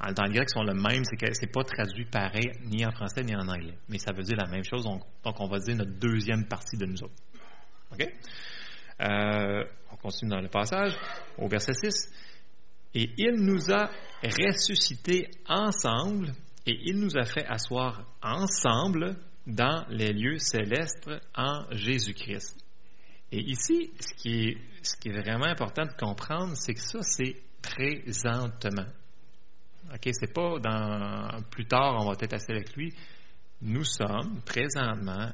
dans 0.00 0.24
le 0.24 0.32
grec 0.32 0.50
sont 0.50 0.62
le 0.62 0.74
même, 0.74 1.04
c'est 1.04 1.16
que 1.16 1.52
pas 1.52 1.64
traduit 1.64 2.04
pareil 2.04 2.50
ni 2.64 2.84
en 2.84 2.92
français 2.92 3.22
ni 3.22 3.34
en 3.34 3.48
anglais, 3.48 3.78
mais 3.88 3.98
ça 3.98 4.12
veut 4.12 4.22
dire 4.22 4.36
la 4.36 4.46
même 4.48 4.64
chose, 4.64 4.84
donc, 4.84 5.02
on 5.24 5.48
va 5.48 5.58
dire 5.58 5.76
notre 5.76 5.98
deuxième 5.98 6.46
partie 6.46 6.76
de 6.76 6.84
nous 6.84 7.02
autres. 7.02 7.14
OK? 7.92 8.06
Euh, 9.00 9.64
on 9.92 9.96
continue 9.96 10.30
dans 10.30 10.40
le 10.40 10.48
passage, 10.48 10.92
au 11.38 11.48
verset 11.48 11.72
6. 11.72 12.12
Et 12.94 13.10
il 13.18 13.36
nous 13.36 13.70
a 13.70 13.90
ressuscités 14.22 15.30
ensemble 15.48 16.32
et 16.66 16.78
il 16.84 16.98
nous 16.98 17.16
a 17.16 17.24
fait 17.24 17.44
asseoir 17.46 18.04
ensemble 18.22 19.16
dans 19.46 19.84
les 19.90 20.12
lieux 20.12 20.38
célestes 20.38 21.10
en 21.36 21.64
Jésus-Christ. 21.70 22.56
Et 23.32 23.40
ici, 23.40 23.90
ce 24.00 24.14
qui 24.14 24.48
est, 24.48 24.56
ce 24.86 24.96
qui 24.96 25.08
est 25.08 25.20
vraiment 25.20 25.46
important 25.46 25.84
de 25.84 25.92
comprendre, 25.92 26.56
c'est 26.56 26.74
que 26.74 26.80
ça, 26.80 27.00
c'est 27.02 27.36
présentement. 27.60 28.86
OK, 29.92 30.08
c'est 30.12 30.32
pas 30.32 30.58
dans 30.58 31.42
plus 31.50 31.66
tard, 31.66 31.96
on 32.00 32.06
va 32.06 32.12
être 32.20 32.32
assis 32.32 32.52
avec 32.52 32.74
lui. 32.76 32.94
Nous 33.62 33.84
sommes 33.84 34.40
présentement 34.44 35.30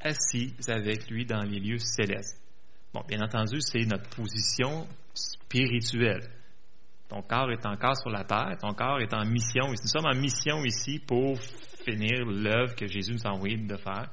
assis 0.00 0.54
avec 0.68 1.08
lui 1.10 1.24
dans 1.26 1.42
les 1.42 1.60
lieux 1.60 1.78
célestes. 1.78 2.40
Bon, 2.92 3.02
bien 3.06 3.20
entendu, 3.20 3.60
c'est 3.60 3.84
notre 3.84 4.08
position 4.10 4.86
spirituelle. 5.14 6.28
Ton 7.08 7.22
corps 7.22 7.50
est 7.50 7.66
encore 7.66 7.96
sur 7.96 8.10
la 8.10 8.24
terre, 8.24 8.56
ton 8.60 8.72
corps 8.72 9.00
est 9.00 9.12
en 9.14 9.24
mission. 9.24 9.66
Nous 9.68 9.88
sommes 9.88 10.06
en 10.06 10.14
mission 10.16 10.64
ici 10.64 10.98
pour 10.98 11.38
finir 11.84 12.24
l'œuvre 12.24 12.74
que 12.74 12.86
Jésus 12.86 13.12
nous 13.12 13.26
a 13.26 13.30
envoyé 13.30 13.56
de 13.56 13.76
faire. 13.76 14.10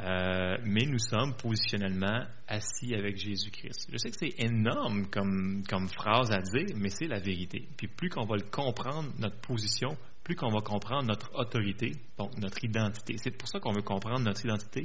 Euh, 0.00 0.56
mais 0.64 0.86
nous 0.86 0.98
sommes 0.98 1.34
positionnellement 1.36 2.24
assis 2.48 2.94
avec 2.94 3.18
Jésus-Christ. 3.18 3.88
Je 3.92 3.98
sais 3.98 4.10
que 4.10 4.16
c'est 4.16 4.42
énorme 4.42 5.06
comme, 5.08 5.62
phrase 5.88 6.30
à 6.30 6.40
dire, 6.40 6.74
mais 6.76 6.88
c'est 6.88 7.06
la 7.06 7.20
vérité. 7.20 7.68
Puis 7.76 7.88
plus 7.88 8.08
qu'on 8.08 8.24
va 8.24 8.36
le 8.36 8.50
comprendre, 8.50 9.12
notre 9.18 9.38
position, 9.40 9.96
plus 10.24 10.34
qu'on 10.34 10.50
va 10.50 10.62
comprendre 10.62 11.06
notre 11.06 11.30
autorité, 11.34 11.92
donc 12.16 12.36
notre 12.38 12.64
identité. 12.64 13.16
C'est 13.18 13.36
pour 13.36 13.48
ça 13.48 13.60
qu'on 13.60 13.72
veut 13.72 13.82
comprendre 13.82 14.20
notre 14.20 14.44
identité, 14.44 14.84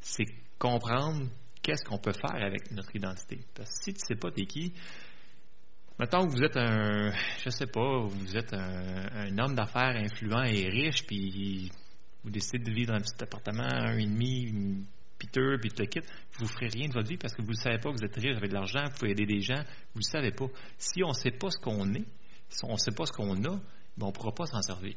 c'est 0.00 0.26
comprendre 0.58 1.26
qu'est-ce 1.62 1.84
qu'on 1.84 1.98
peut 1.98 2.14
faire 2.14 2.42
avec 2.42 2.70
notre 2.70 2.96
identité. 2.96 3.40
Parce 3.54 3.68
que 3.70 3.84
si 3.84 3.92
tu 3.92 4.00
ne 4.00 4.06
sais 4.06 4.20
pas 4.20 4.30
t'es 4.30 4.46
qui, 4.46 4.72
Mettons 5.98 6.26
que 6.26 6.32
vous 6.32 6.42
êtes 6.42 6.58
un, 6.58 7.10
je 7.42 7.48
sais 7.48 7.66
pas, 7.66 8.00
vous 8.00 8.36
êtes 8.36 8.52
un 8.52 9.38
homme 9.38 9.54
d'affaires 9.54 9.96
influent 9.96 10.42
et 10.42 10.68
riche, 10.68 11.06
puis 11.06 11.70
vous 12.26 12.32
décidez 12.32 12.58
de 12.58 12.72
vivre 12.72 12.90
dans 12.90 12.98
un 12.98 13.02
petit 13.02 13.22
appartement, 13.22 13.62
un 13.62 13.96
et 13.98 14.04
demi, 14.04 14.84
piteux, 15.16 15.58
puis 15.60 15.70
tout 15.70 15.80
le 15.80 15.86
quitte, 15.86 16.06
vous 16.38 16.44
ne 16.46 16.48
ferez 16.48 16.66
rien 16.66 16.88
de 16.88 16.92
votre 16.92 17.08
vie 17.08 17.16
parce 17.16 17.32
que 17.32 17.40
vous 17.40 17.52
ne 17.52 17.56
savez 17.56 17.78
pas 17.78 17.92
que 17.92 17.98
vous 17.98 18.04
êtes 18.04 18.16
riche, 18.16 18.36
avec 18.36 18.50
de 18.50 18.54
l'argent, 18.54 18.82
vous 18.84 18.98
pouvez 18.98 19.12
aider 19.12 19.26
des 19.26 19.40
gens, 19.40 19.62
vous 19.94 20.00
ne 20.00 20.04
savez 20.04 20.32
pas. 20.32 20.46
Si 20.76 21.04
on 21.04 21.10
ne 21.10 21.14
sait 21.14 21.30
pas 21.30 21.50
ce 21.50 21.58
qu'on 21.58 21.94
est, 21.94 22.04
si 22.48 22.64
on 22.64 22.72
ne 22.72 22.78
sait 22.78 22.90
pas 22.90 23.06
ce 23.06 23.12
qu'on 23.12 23.44
a, 23.44 23.60
ben 23.96 24.06
on 24.06 24.06
ne 24.06 24.12
pourra 24.12 24.32
pas 24.32 24.46
s'en 24.46 24.60
servir. 24.60 24.96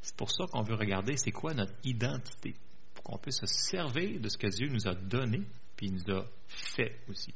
C'est 0.00 0.16
pour 0.16 0.32
ça 0.32 0.46
qu'on 0.50 0.62
veut 0.62 0.74
regarder 0.74 1.16
c'est 1.16 1.30
quoi 1.30 1.54
notre 1.54 1.74
identité, 1.84 2.56
pour 2.92 3.04
qu'on 3.04 3.18
puisse 3.18 3.38
se 3.38 3.46
servir 3.46 4.18
de 4.20 4.28
ce 4.28 4.36
que 4.36 4.48
Dieu 4.48 4.66
nous 4.66 4.88
a 4.88 4.96
donné, 4.96 5.42
puis 5.76 5.86
il 5.86 5.92
nous 5.92 6.12
a 6.12 6.26
fait 6.48 6.98
aussi. 7.08 7.32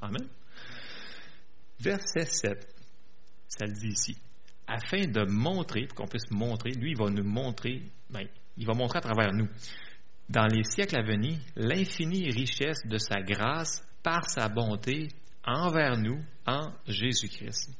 Amen. 0.00 0.28
Verset 1.80 2.26
7, 2.26 2.74
ça 3.48 3.64
le 3.64 3.72
dit 3.72 3.88
ici. 3.88 4.18
Afin 4.66 5.06
de 5.06 5.24
montrer, 5.30 5.86
pour 5.86 5.96
qu'on 5.96 6.06
puisse 6.06 6.30
montrer, 6.30 6.70
lui, 6.72 6.92
il 6.92 6.96
va 6.96 7.10
nous 7.10 7.24
montrer, 7.24 7.82
ben, 8.10 8.26
il 8.56 8.66
va 8.66 8.74
montrer 8.74 8.98
à 8.98 9.02
travers 9.02 9.32
nous, 9.32 9.48
dans 10.28 10.46
les 10.46 10.64
siècles 10.64 10.98
à 10.98 11.02
venir, 11.02 11.38
l'infinie 11.56 12.30
richesse 12.30 12.86
de 12.86 12.98
sa 12.98 13.20
grâce 13.20 13.82
par 14.02 14.28
sa 14.28 14.48
bonté 14.48 15.08
envers 15.44 15.96
nous 15.96 16.22
en 16.46 16.72
Jésus-Christ. 16.86 17.70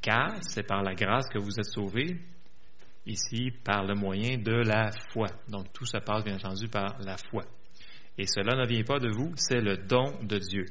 Car 0.00 0.38
c'est 0.42 0.66
par 0.66 0.82
la 0.82 0.94
grâce 0.94 1.28
que 1.28 1.38
vous 1.38 1.58
êtes 1.58 1.64
sauvés, 1.64 2.18
ici 3.06 3.50
par 3.64 3.84
le 3.84 3.94
moyen 3.94 4.38
de 4.38 4.52
la 4.52 4.90
foi. 5.12 5.28
Donc 5.48 5.72
tout 5.72 5.86
se 5.86 5.98
passe 5.98 6.24
bien 6.24 6.36
entendu 6.36 6.68
par 6.68 6.98
la 7.00 7.16
foi. 7.16 7.44
Et 8.16 8.26
cela 8.26 8.56
ne 8.56 8.66
vient 8.66 8.84
pas 8.84 8.98
de 8.98 9.08
vous, 9.08 9.32
c'est 9.36 9.60
le 9.60 9.76
don 9.76 10.22
de 10.22 10.38
Dieu. 10.38 10.66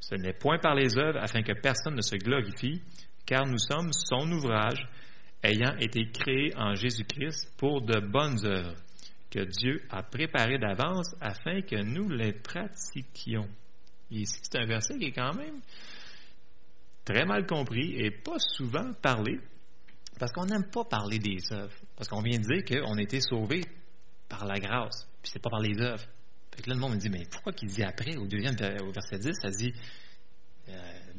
Ce 0.00 0.14
n'est 0.14 0.32
point 0.32 0.58
par 0.58 0.74
les 0.74 0.98
œuvres 0.98 1.18
afin 1.20 1.42
que 1.42 1.52
personne 1.60 1.94
ne 1.94 2.02
se 2.02 2.16
glorifie, 2.16 2.82
car 3.26 3.46
nous 3.46 3.58
sommes 3.58 3.92
son 3.92 4.30
ouvrage, 4.32 4.86
ayant 5.42 5.76
été 5.78 6.10
créés 6.10 6.54
en 6.56 6.74
Jésus-Christ 6.74 7.52
pour 7.56 7.82
de 7.82 8.00
bonnes 8.00 8.44
œuvres, 8.44 8.76
que 9.30 9.40
Dieu 9.40 9.82
a 9.90 10.02
préparées 10.02 10.58
d'avance 10.58 11.14
afin 11.20 11.62
que 11.62 11.76
nous 11.76 12.08
les 12.08 12.32
pratiquions. 12.32 13.48
ici, 14.10 14.40
c'est 14.42 14.58
un 14.58 14.66
verset 14.66 14.98
qui 14.98 15.06
est 15.06 15.12
quand 15.12 15.34
même 15.34 15.60
très 17.04 17.24
mal 17.24 17.46
compris 17.46 17.94
et 17.96 18.10
pas 18.10 18.38
souvent 18.38 18.92
parlé, 19.00 19.38
parce 20.18 20.32
qu'on 20.32 20.46
n'aime 20.46 20.68
pas 20.70 20.84
parler 20.84 21.18
des 21.18 21.52
œuvres, 21.52 21.74
parce 21.96 22.08
qu'on 22.08 22.22
vient 22.22 22.38
de 22.38 22.44
dire 22.44 22.64
qu'on 22.64 22.96
a 22.98 23.02
été 23.02 23.20
sauvés 23.20 23.64
par 24.28 24.44
la 24.44 24.58
grâce, 24.58 25.08
puis 25.22 25.30
c'est 25.32 25.42
pas 25.42 25.50
par 25.50 25.60
les 25.60 25.80
œuvres. 25.80 26.04
Fait 26.54 26.62
que 26.62 26.68
là, 26.68 26.74
le 26.74 26.80
monde 26.80 26.94
me 26.94 26.98
dit, 26.98 27.08
mais 27.08 27.24
pourquoi 27.30 27.52
qu'il 27.52 27.68
dit 27.68 27.82
après, 27.82 28.16
au 28.16 28.26
deuxième, 28.26 28.56
verset 28.56 29.18
10, 29.18 29.32
ça 29.40 29.50
dit 29.50 29.72
euh, 30.68 30.72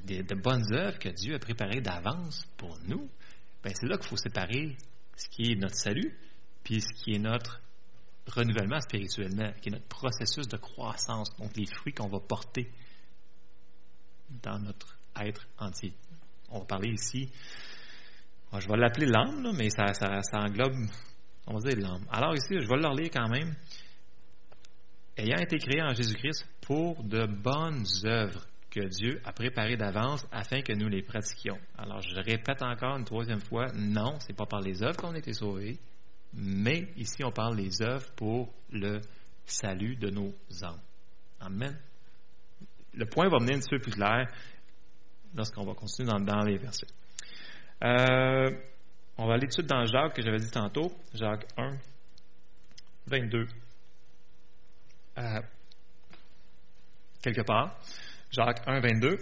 de 0.06 0.36
bonnes 0.36 0.74
œuvres 0.74 1.00
que 1.00 1.10
Dieu 1.10 1.36
a 1.36 1.40
préparées 1.40 1.82
d'avance 1.82 2.46
pour 2.58 2.78
nous? 2.88 3.10
Ben, 3.64 3.74
c'est 3.76 3.88
là 3.88 3.98
qu'il 3.98 4.08
faut 4.08 4.18
séparer 4.18 4.76
ce 5.16 5.28
qui 5.30 5.52
est 5.52 5.56
notre 5.56 5.76
salut, 5.76 6.18
puis 6.64 6.82
ce 6.82 7.04
qui 7.04 7.14
est 7.14 7.20
notre 7.20 7.62
renouvellement 8.28 8.80
spirituellement, 8.80 9.52
qui 9.62 9.70
est 9.70 9.72
notre 9.72 9.88
processus 9.88 10.48
de 10.48 10.58
croissance, 10.58 11.30
donc 11.38 11.56
les 11.56 11.66
fruits 11.66 11.94
qu'on 11.94 12.08
va 12.08 12.20
porter 12.20 12.72
dans 14.44 14.60
notre 14.60 14.98
être 15.20 15.48
entier. 15.60 15.94
On 16.50 16.60
va 16.60 16.66
parler 16.66 16.92
ici, 16.92 17.30
je 18.60 18.68
vais 18.68 18.78
l'appeler 18.78 19.08
l'âme, 19.08 19.52
mais 19.56 19.70
ça, 19.70 19.94
ça, 19.94 20.22
englobe, 20.34 20.76
on 21.48 21.58
va 21.58 21.70
dire 21.70 21.80
l'âme. 21.80 22.06
Alors 22.12 22.34
ici, 22.34 22.56
je 22.60 22.68
vais 22.68 22.78
le 22.78 23.02
lire 23.02 23.10
quand 23.14 23.30
même 23.30 23.56
ayant 25.18 25.38
été 25.38 25.58
créé 25.58 25.82
en 25.82 25.94
Jésus-Christ 25.94 26.46
pour 26.62 27.04
de 27.04 27.26
bonnes 27.26 27.86
œuvres 28.06 28.46
que 28.72 28.80
Dieu 28.88 29.22
a 29.26 29.34
préparées 29.34 29.76
d'avance 29.78 30.26
afin 30.32 30.62
que 30.62 30.74
nous 30.74 30.88
les 30.88 31.04
pratiquions. 31.04 31.60
Alors, 31.78 32.02
je 32.02 32.16
répète 32.16 32.62
encore 32.64 32.98
une 32.98 33.06
troisième 33.06 33.42
fois, 33.42 33.68
non, 33.76 34.20
ce 34.20 34.30
n'est 34.30 34.36
pas 34.36 34.46
par 34.46 34.62
les 34.62 34.82
œuvres 34.82 34.98
qu'on 34.98 35.14
a 35.14 35.18
été 35.18 35.34
sauvés, 35.34 35.78
mais 36.34 36.88
ici, 36.96 37.24
on 37.24 37.32
parle 37.32 37.58
des 37.58 37.82
œuvres 37.82 38.10
pour 38.16 38.54
le 38.72 39.02
salut 39.46 39.98
de 39.98 40.10
nos 40.10 40.34
âmes. 40.64 40.80
Amen. 41.42 41.78
Le 42.94 43.06
point 43.06 43.28
va 43.28 43.38
venir 43.40 43.58
un 43.58 43.60
petit 43.60 43.70
peu 43.70 43.80
plus 43.80 43.92
clair 43.92 44.28
lorsqu'on 45.36 45.66
va 45.66 45.74
continuer 45.74 46.10
dans, 46.10 46.44
les 46.44 46.58
versets. 46.58 46.88
Euh, 47.84 48.50
on 49.18 49.28
va 49.28 49.34
aller 49.34 49.48
tout 49.48 49.48
de 49.48 49.54
suite 49.54 49.68
dans 49.68 49.86
Jacques, 49.86 50.16
que 50.16 50.22
j'avais 50.22 50.40
dit 50.40 50.52
tantôt, 50.52 50.92
Jacques 51.14 51.48
1, 51.58 51.78
22 53.08 53.48
quelque 57.22 57.42
part. 57.42 57.78
Jacques 58.32 58.68
1, 58.68 58.80
22. 58.80 59.18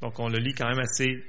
Donc, 0.00 0.18
on 0.18 0.28
le 0.28 0.38
lit 0.38 0.52
quand 0.54 0.68
même 0.68 0.80
assez 0.80 1.24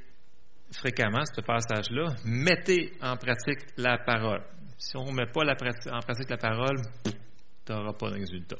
fréquemment, 0.72 1.24
ce 1.26 1.42
passage-là. 1.42 2.16
Mettez 2.26 2.94
en 3.02 3.16
pratique 3.16 3.60
la 3.78 4.00
parole. 4.00 4.42
Si 4.78 4.98
on 4.98 5.12
ne 5.12 5.18
met 5.18 5.28
pas 5.28 5.42
en 5.44 6.00
pratique 6.00 6.30
la 6.30 6.38
parole, 6.38 6.82
tu 7.04 7.72
n'auras 7.72 7.94
pas 7.94 8.10
de 8.10 8.16
résultat. 8.16 8.58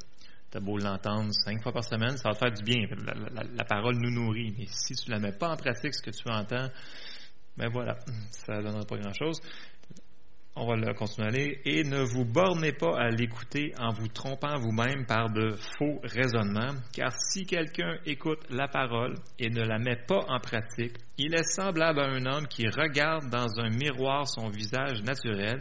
Tu 0.52 0.58
as 0.58 0.62
beau 0.62 0.78
l'entendre 0.78 1.32
cinq 1.34 1.64
fois 1.64 1.72
par 1.72 1.84
semaine, 1.84 2.16
ça 2.18 2.30
va 2.30 2.36
te 2.36 2.40
faire 2.40 2.52
du 2.52 2.64
bien. 2.64 2.86
La, 3.56 3.66
parole 3.66 3.96
nous 3.96 4.12
nourrit. 4.12 4.54
Mais 4.58 4.68
si 4.68 4.94
tu 4.94 5.10
ne 5.10 5.16
la 5.16 5.20
mets 5.20 5.36
pas 5.36 5.50
en 5.50 5.58
pratique, 5.58 5.96
ce 5.96 6.04
que 6.04 6.12
tu 6.12 6.30
entends, 6.30 6.70
ben 7.58 7.70
voilà, 7.72 7.98
ça 8.30 8.58
ne 8.58 8.62
donnera 8.62 8.86
pas 8.86 8.98
grand-chose. 8.98 9.42
On 10.56 10.68
va 10.68 10.76
le 10.76 10.94
continuer 10.94 11.58
à. 11.66 11.70
Et 11.70 11.84
ne 11.84 12.04
vous 12.04 12.26
bornez 12.26 12.74
pas 12.74 12.96
à 12.98 13.10
l'écouter 13.10 13.74
en 13.80 13.92
vous 13.92 14.08
trompant 14.08 14.60
vous-même 14.60 15.06
par 15.08 15.32
de 15.32 15.56
faux 15.78 16.00
raisonnements, 16.04 16.76
car 16.94 17.12
si 17.12 17.46
quelqu'un 17.46 17.98
écoute 18.06 18.40
la 18.52 18.68
parole 18.68 19.16
et 19.40 19.50
ne 19.50 19.64
la 19.64 19.80
met 19.80 19.96
pas 20.08 20.24
en 20.28 20.40
pratique, 20.40 20.98
il 21.18 21.34
est 21.34 21.44
semblable 21.44 22.00
à 22.00 22.06
un 22.06 22.26
homme 22.26 22.48
qui 22.48 22.68
regarde 22.68 23.30
dans 23.30 23.60
un 23.60 23.70
miroir 23.70 24.28
son 24.28 24.50
visage 24.50 25.02
naturel 25.02 25.58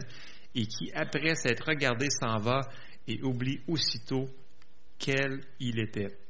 et 0.53 0.67
qui, 0.67 0.91
après 0.93 1.33
s'être 1.35 1.65
regardé, 1.67 2.09
s'en 2.11 2.37
va 2.37 2.61
et 3.07 3.19
oublie 3.23 3.61
aussitôt 3.67 4.29
quel 4.99 5.41
il 5.59 5.79
était. 5.79 6.22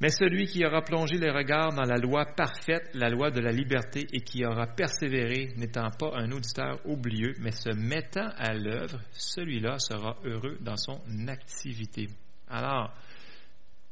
Mais 0.00 0.08
celui 0.08 0.46
qui 0.46 0.64
aura 0.64 0.80
plongé 0.80 1.18
les 1.18 1.30
regards 1.30 1.74
dans 1.74 1.84
la 1.84 1.98
loi 1.98 2.24
parfaite, 2.24 2.88
la 2.94 3.10
loi 3.10 3.30
de 3.30 3.40
la 3.40 3.52
liberté, 3.52 4.06
et 4.12 4.20
qui 4.20 4.46
aura 4.46 4.66
persévéré, 4.66 5.52
n'étant 5.56 5.90
pas 5.90 6.12
un 6.14 6.30
auditeur 6.32 6.80
oublieux, 6.86 7.34
mais 7.38 7.50
se 7.50 7.68
mettant 7.68 8.30
à 8.38 8.54
l'œuvre, 8.54 8.98
celui-là 9.12 9.78
sera 9.78 10.16
heureux 10.24 10.56
dans 10.62 10.76
son 10.76 11.00
activité. 11.28 12.08
Alors, 12.48 12.94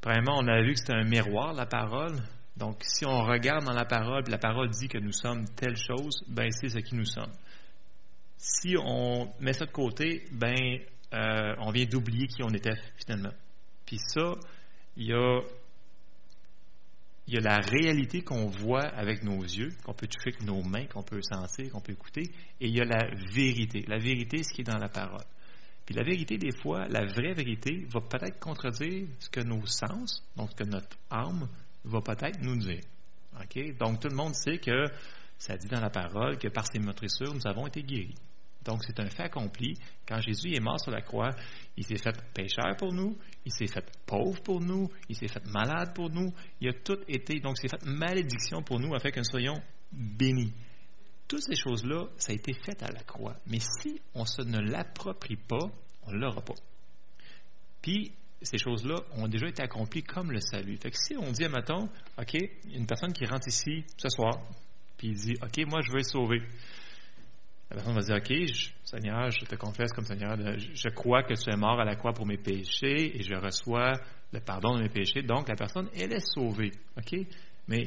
vraiment, 0.02 0.38
on 0.38 0.48
a 0.48 0.62
vu 0.62 0.72
que 0.72 0.78
c'était 0.78 0.94
un 0.94 1.04
miroir, 1.04 1.52
la 1.52 1.66
parole. 1.66 2.16
Donc, 2.56 2.78
si 2.80 3.04
on 3.04 3.22
regarde 3.24 3.64
dans 3.64 3.74
la 3.74 3.84
parole, 3.84 4.24
la 4.28 4.38
parole 4.38 4.70
dit 4.70 4.88
que 4.88 4.98
nous 4.98 5.12
sommes 5.12 5.44
telle 5.56 5.76
chose, 5.76 6.24
ben 6.26 6.50
c'est 6.50 6.70
ce 6.70 6.78
qui 6.78 6.94
nous 6.94 7.04
sommes. 7.04 7.32
Si 8.38 8.76
on 8.82 9.30
met 9.40 9.52
ça 9.52 9.66
de 9.66 9.70
côté, 9.70 10.24
ben 10.32 10.56
euh, 11.12 11.54
on 11.58 11.70
vient 11.70 11.84
d'oublier 11.84 12.26
qui 12.28 12.42
on 12.42 12.48
était 12.48 12.76
finalement. 12.96 13.34
Puis 13.84 13.98
ça, 13.98 14.34
il 14.96 15.06
y 15.06 15.12
a 15.12 15.40
il 17.28 17.34
y 17.34 17.36
a 17.36 17.40
la 17.40 17.58
réalité 17.58 18.22
qu'on 18.22 18.46
voit 18.46 18.86
avec 18.86 19.22
nos 19.22 19.42
yeux, 19.42 19.68
qu'on 19.84 19.92
peut 19.92 20.06
toucher 20.06 20.30
avec 20.34 20.42
nos 20.42 20.62
mains, 20.62 20.86
qu'on 20.86 21.02
peut 21.02 21.20
sentir, 21.20 21.70
qu'on 21.70 21.80
peut 21.82 21.92
écouter, 21.92 22.22
et 22.58 22.68
il 22.68 22.74
y 22.74 22.80
a 22.80 22.86
la 22.86 23.10
vérité. 23.34 23.84
La 23.86 23.98
vérité, 23.98 24.42
ce 24.42 24.50
qui 24.50 24.62
est 24.62 24.64
dans 24.64 24.78
la 24.78 24.88
parole. 24.88 25.24
Puis 25.84 25.94
la 25.94 26.04
vérité, 26.04 26.38
des 26.38 26.56
fois, 26.62 26.88
la 26.88 27.04
vraie 27.04 27.34
vérité 27.34 27.86
va 27.92 28.00
peut-être 28.00 28.40
contredire 28.40 29.08
ce 29.18 29.28
que 29.28 29.40
nos 29.40 29.66
sens, 29.66 30.26
donc 30.36 30.50
ce 30.52 30.56
que 30.56 30.64
notre 30.64 30.96
âme 31.10 31.48
va 31.84 32.00
peut-être 32.00 32.40
nous 32.40 32.56
dire. 32.56 32.80
Donc 33.78 34.00
tout 34.00 34.08
le 34.08 34.16
monde 34.16 34.34
sait 34.34 34.58
que 34.58 34.86
ça 35.36 35.56
dit 35.58 35.68
dans 35.68 35.80
la 35.80 35.90
parole 35.90 36.38
que 36.38 36.48
par 36.48 36.66
ses 36.66 36.78
meurtrissures, 36.78 37.34
nous 37.34 37.46
avons 37.46 37.66
été 37.66 37.82
guéris. 37.82 38.14
Donc, 38.64 38.82
c'est 38.84 38.98
un 39.00 39.08
fait 39.08 39.24
accompli. 39.24 39.74
Quand 40.06 40.20
Jésus 40.20 40.54
est 40.54 40.60
mort 40.60 40.80
sur 40.80 40.90
la 40.90 41.00
croix, 41.00 41.30
il 41.76 41.84
s'est 41.84 41.96
fait 41.96 42.16
pécheur 42.34 42.76
pour 42.76 42.92
nous, 42.92 43.16
il 43.44 43.52
s'est 43.52 43.66
fait 43.66 43.84
pauvre 44.04 44.42
pour 44.42 44.60
nous, 44.60 44.90
il 45.08 45.16
s'est 45.16 45.28
fait 45.28 45.44
malade 45.46 45.94
pour 45.94 46.10
nous, 46.10 46.32
il 46.60 46.68
a 46.68 46.72
tout 46.72 46.98
été, 47.06 47.40
donc, 47.40 47.56
il 47.58 47.68
s'est 47.68 47.76
fait 47.76 47.86
malédiction 47.86 48.62
pour 48.62 48.80
nous 48.80 48.94
afin 48.94 49.10
que 49.10 49.20
nous 49.20 49.24
soyons 49.24 49.60
bénis. 49.92 50.52
Toutes 51.28 51.42
ces 51.42 51.56
choses-là, 51.56 52.06
ça 52.16 52.32
a 52.32 52.34
été 52.34 52.52
fait 52.52 52.82
à 52.82 52.90
la 52.90 53.02
croix. 53.02 53.36
Mais 53.46 53.60
si 53.60 54.00
on 54.14 54.24
ne 54.44 54.60
l'approprie 54.60 55.36
pas, 55.36 55.70
on 56.02 56.12
ne 56.12 56.18
l'aura 56.18 56.40
pas. 56.40 56.54
Puis, 57.82 58.12
ces 58.42 58.58
choses-là 58.58 58.96
ont 59.16 59.28
déjà 59.28 59.48
été 59.48 59.62
accomplies 59.62 60.02
comme 60.02 60.30
le 60.30 60.40
salut. 60.40 60.76
Fait 60.76 60.90
que 60.90 60.96
si 60.96 61.16
on 61.16 61.30
dit, 61.32 61.44
admettons, 61.44 61.88
OK, 62.18 62.36
une 62.72 62.86
personne 62.86 63.12
qui 63.12 63.24
rentre 63.26 63.48
ici 63.48 63.84
ce 63.96 64.08
soir, 64.08 64.40
puis 64.96 65.08
il 65.08 65.14
dit, 65.14 65.34
OK, 65.42 65.66
moi, 65.68 65.80
je 65.82 65.92
veux 65.92 65.98
être 65.98 66.10
sauvé. 66.10 66.40
La 67.70 67.76
personne 67.76 67.94
va 67.94 68.00
dire, 68.00 68.16
OK, 68.16 68.32
Seigneur, 68.84 69.30
je 69.30 69.44
te 69.44 69.54
confesse 69.54 69.92
comme 69.92 70.04
Seigneur, 70.04 70.36
je 70.38 70.88
crois 70.88 71.22
que 71.22 71.34
tu 71.34 71.50
es 71.50 71.56
mort 71.56 71.78
à 71.78 71.84
la 71.84 71.96
croix 71.96 72.14
pour 72.14 72.26
mes 72.26 72.38
péchés 72.38 73.18
et 73.18 73.22
je 73.22 73.34
reçois 73.34 73.92
le 74.32 74.40
pardon 74.40 74.76
de 74.76 74.82
mes 74.82 74.88
péchés. 74.88 75.22
Donc, 75.22 75.48
la 75.48 75.54
personne, 75.54 75.88
elle 75.94 76.12
est 76.12 76.26
sauvée. 76.34 76.72
OK? 76.96 77.14
Mais 77.68 77.86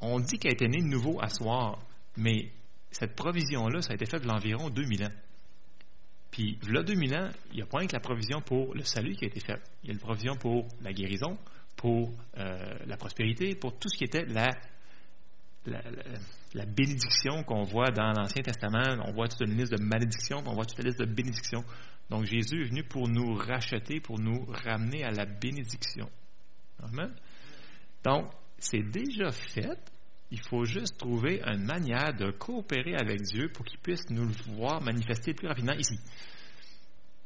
on 0.00 0.20
dit 0.20 0.38
qu'elle 0.38 0.52
été 0.52 0.68
née 0.68 0.80
de 0.80 0.86
nouveau 0.86 1.20
à 1.20 1.28
soir, 1.28 1.80
mais 2.16 2.52
cette 2.92 3.16
provision-là, 3.16 3.82
ça 3.82 3.92
a 3.92 3.94
été 3.94 4.06
fait 4.06 4.20
de 4.20 4.28
l'environ 4.28 4.70
2000 4.70 5.04
ans. 5.04 5.12
Puis, 6.30 6.58
là, 6.68 6.82
2000 6.82 7.14
ans, 7.16 7.30
il 7.50 7.56
n'y 7.56 7.62
a 7.62 7.66
pas 7.66 7.84
que 7.84 7.92
la 7.92 8.00
provision 8.00 8.40
pour 8.40 8.74
le 8.74 8.84
salut 8.84 9.14
qui 9.16 9.24
a 9.24 9.28
été 9.28 9.40
faite. 9.40 9.62
Il 9.82 9.88
y 9.88 9.90
a 9.90 9.94
la 9.94 10.00
provision 10.00 10.36
pour 10.36 10.68
la 10.80 10.92
guérison, 10.92 11.36
pour 11.76 12.12
euh, 12.38 12.74
la 12.86 12.96
prospérité, 12.96 13.54
pour 13.54 13.76
tout 13.78 13.88
ce 13.88 13.98
qui 13.98 14.04
était 14.04 14.24
la, 14.24 14.50
bénédiction 16.66 17.42
qu'on 17.44 17.62
voit 17.62 17.90
dans 17.90 18.12
l'Ancien 18.12 18.42
Testament. 18.42 19.02
On 19.06 19.12
voit 19.12 19.28
toute 19.28 19.40
une 19.48 19.56
liste 19.56 19.72
de 19.72 19.82
malédictions, 19.82 20.42
on 20.46 20.54
voit 20.54 20.64
toute 20.64 20.78
une 20.78 20.86
liste 20.86 21.00
de 21.00 21.06
bénédictions. 21.06 21.64
Donc 22.10 22.24
Jésus 22.24 22.62
est 22.62 22.68
venu 22.68 22.84
pour 22.84 23.08
nous 23.08 23.34
racheter, 23.34 24.00
pour 24.00 24.18
nous 24.18 24.44
ramener 24.64 25.04
à 25.04 25.10
la 25.10 25.24
bénédiction. 25.24 26.08
Amen. 26.82 27.14
Donc, 28.04 28.30
c'est 28.58 28.82
déjà 28.82 29.30
fait. 29.30 29.78
Il 30.30 30.40
faut 30.48 30.64
juste 30.64 30.98
trouver 30.98 31.42
une 31.44 31.64
manière 31.64 32.14
de 32.14 32.30
coopérer 32.30 32.94
avec 32.96 33.20
Dieu 33.22 33.50
pour 33.52 33.64
qu'il 33.64 33.78
puisse 33.78 34.08
nous 34.10 34.24
le 34.24 34.54
voir 34.54 34.80
manifester 34.80 35.34
plus 35.34 35.46
rapidement 35.46 35.74
ici. 35.74 35.98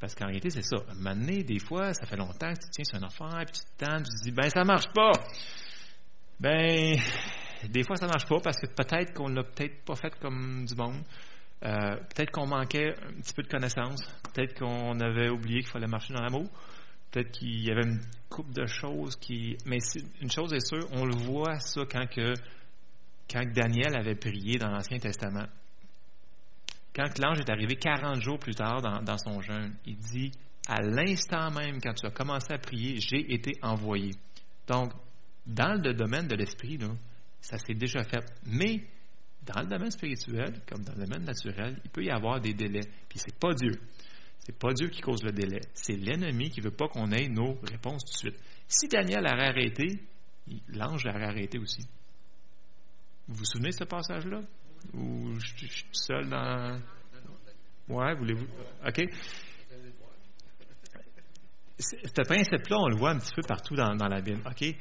Parce 0.00 0.14
qu'en 0.14 0.26
réalité, 0.26 0.50
c'est 0.50 0.62
ça. 0.62 0.76
À 0.76 1.10
un 1.10 1.16
des 1.16 1.58
fois, 1.58 1.94
ça 1.94 2.04
fait 2.04 2.16
longtemps 2.16 2.52
que 2.52 2.60
tu 2.64 2.70
tiens 2.70 2.84
sur 2.84 2.98
une 2.98 3.04
affaire, 3.04 3.44
puis 3.46 3.60
tu 3.60 3.64
te 3.64 3.84
tentes, 3.84 4.04
tu 4.04 4.18
te 4.18 4.24
dis, 4.24 4.32
ben, 4.32 4.50
ça 4.50 4.64
marche 4.64 4.92
pas. 4.92 5.12
Ben, 6.38 6.98
des 7.68 7.84
fois, 7.84 7.96
ça 7.96 8.06
marche 8.06 8.26
pas 8.26 8.40
parce 8.40 8.58
que 8.58 8.66
peut-être 8.66 9.14
qu'on 9.14 9.28
l'a 9.28 9.44
peut-être 9.44 9.84
pas 9.84 9.96
fait 9.96 10.14
comme 10.20 10.64
du 10.64 10.74
monde. 10.74 11.02
Euh, 11.64 11.96
peut-être 12.14 12.30
qu'on 12.30 12.46
manquait 12.46 12.90
un 12.90 13.20
petit 13.20 13.32
peu 13.34 13.42
de 13.42 13.48
connaissances. 13.48 14.02
Peut-être 14.34 14.58
qu'on 14.58 15.00
avait 15.00 15.28
oublié 15.30 15.60
qu'il 15.60 15.70
fallait 15.70 15.86
marcher 15.86 16.12
dans 16.14 16.22
l'amour. 16.22 16.50
Peut-être 17.10 17.30
qu'il 17.30 17.64
y 17.64 17.70
avait 17.70 17.84
une 17.84 18.00
coupe 18.28 18.52
de 18.52 18.66
choses 18.66 19.16
qui. 19.16 19.56
Mais 19.64 19.78
une 20.20 20.30
chose 20.30 20.52
est 20.52 20.66
sûre, 20.66 20.86
on 20.92 21.06
le 21.06 21.16
voit 21.16 21.58
ça 21.60 21.82
quand 21.90 22.06
que 22.08 22.34
quand 23.30 23.44
Daniel 23.52 23.96
avait 23.96 24.14
prié 24.14 24.58
dans 24.58 24.70
l'Ancien 24.70 24.98
Testament. 24.98 25.46
Quand 26.94 27.18
l'ange 27.18 27.40
est 27.40 27.50
arrivé 27.50 27.76
40 27.76 28.20
jours 28.22 28.38
plus 28.38 28.54
tard 28.54 28.80
dans, 28.80 29.18
son 29.18 29.40
jeûne, 29.42 29.74
il 29.84 29.96
dit 29.98 30.32
À 30.68 30.80
l'instant 30.80 31.50
même, 31.50 31.80
quand 31.80 31.92
tu 31.94 32.06
as 32.06 32.10
commencé 32.10 32.52
à 32.52 32.58
prier, 32.58 32.98
j'ai 33.00 33.34
été 33.34 33.52
envoyé. 33.62 34.12
Donc, 34.66 34.92
dans 35.46 35.74
le 35.80 35.92
domaine 35.92 36.26
de 36.26 36.34
l'esprit, 36.34 36.78
ça 37.40 37.58
s'est 37.58 37.74
déjà 37.74 38.02
fait. 38.04 38.24
Mais 38.46 38.82
dans 39.42 39.60
le 39.60 39.66
domaine 39.66 39.90
spirituel, 39.90 40.60
comme 40.68 40.82
dans 40.82 40.94
le 40.94 41.04
domaine 41.06 41.24
naturel, 41.24 41.80
il 41.84 41.90
peut 41.90 42.04
y 42.04 42.10
avoir 42.10 42.40
des 42.40 42.54
délais. 42.54 42.88
Puis 43.08 43.18
c'est 43.18 43.38
pas 43.38 43.54
Dieu. 43.54 43.72
C'est 44.40 44.56
pas 44.58 44.72
Dieu 44.72 44.88
qui 44.88 45.00
cause 45.00 45.22
le 45.22 45.32
délai. 45.32 45.60
C'est 45.74 45.96
l'ennemi 45.96 46.50
qui 46.50 46.60
veut 46.60 46.70
pas 46.70 46.88
qu'on 46.88 47.10
ait 47.10 47.28
nos 47.28 47.54
réponses 47.62 48.04
tout 48.04 48.12
de 48.12 48.30
suite. 48.30 48.42
Si 48.68 48.88
Daniel 48.88 49.26
avait 49.26 49.46
arrêté, 49.48 50.00
l'ange 50.68 51.04
l'aurait 51.04 51.24
arrêté 51.24 51.58
aussi. 51.58 51.82
Vous 53.28 53.38
vous 53.38 53.44
souvenez 53.44 53.70
de 53.70 53.74
ce 53.74 53.84
passage-là? 53.84 54.40
Ou 54.94 55.34
je, 55.40 55.66
suis 55.66 55.86
seul 55.92 56.28
dans. 56.28 56.80
Ouais, 57.88 58.14
voulez-vous? 58.14 58.46
OK. 58.86 59.02
Ce 61.78 62.22
principe-là, 62.22 62.76
on 62.78 62.88
le 62.88 62.96
voit 62.96 63.10
un 63.10 63.18
petit 63.18 63.34
peu 63.34 63.42
partout 63.42 63.74
dans, 63.74 63.94
la 63.94 64.20
Bible. 64.20 64.42
OK? 64.46 64.76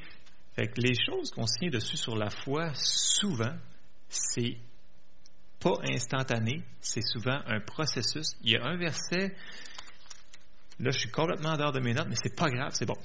Les 0.57 0.95
choses 0.95 1.31
qu'on 1.31 1.47
signe 1.47 1.69
dessus 1.69 1.97
sur 1.97 2.15
la 2.15 2.29
foi, 2.29 2.71
souvent, 2.75 3.55
c'est 4.07 4.57
pas 5.59 5.75
instantané, 5.83 6.63
c'est 6.79 7.01
souvent 7.01 7.39
un 7.45 7.59
processus. 7.59 8.35
Il 8.41 8.51
y 8.51 8.55
a 8.55 8.63
un 8.63 8.77
verset, 8.77 9.35
là 10.79 10.91
je 10.91 10.99
suis 10.99 11.09
complètement 11.09 11.49
en 11.49 11.57
dehors 11.57 11.73
de 11.73 11.79
mes 11.79 11.93
notes, 11.93 12.07
mais 12.07 12.15
c'est 12.15 12.35
pas 12.35 12.49
grave, 12.49 12.71
c'est 12.73 12.85
bon. 12.85 12.95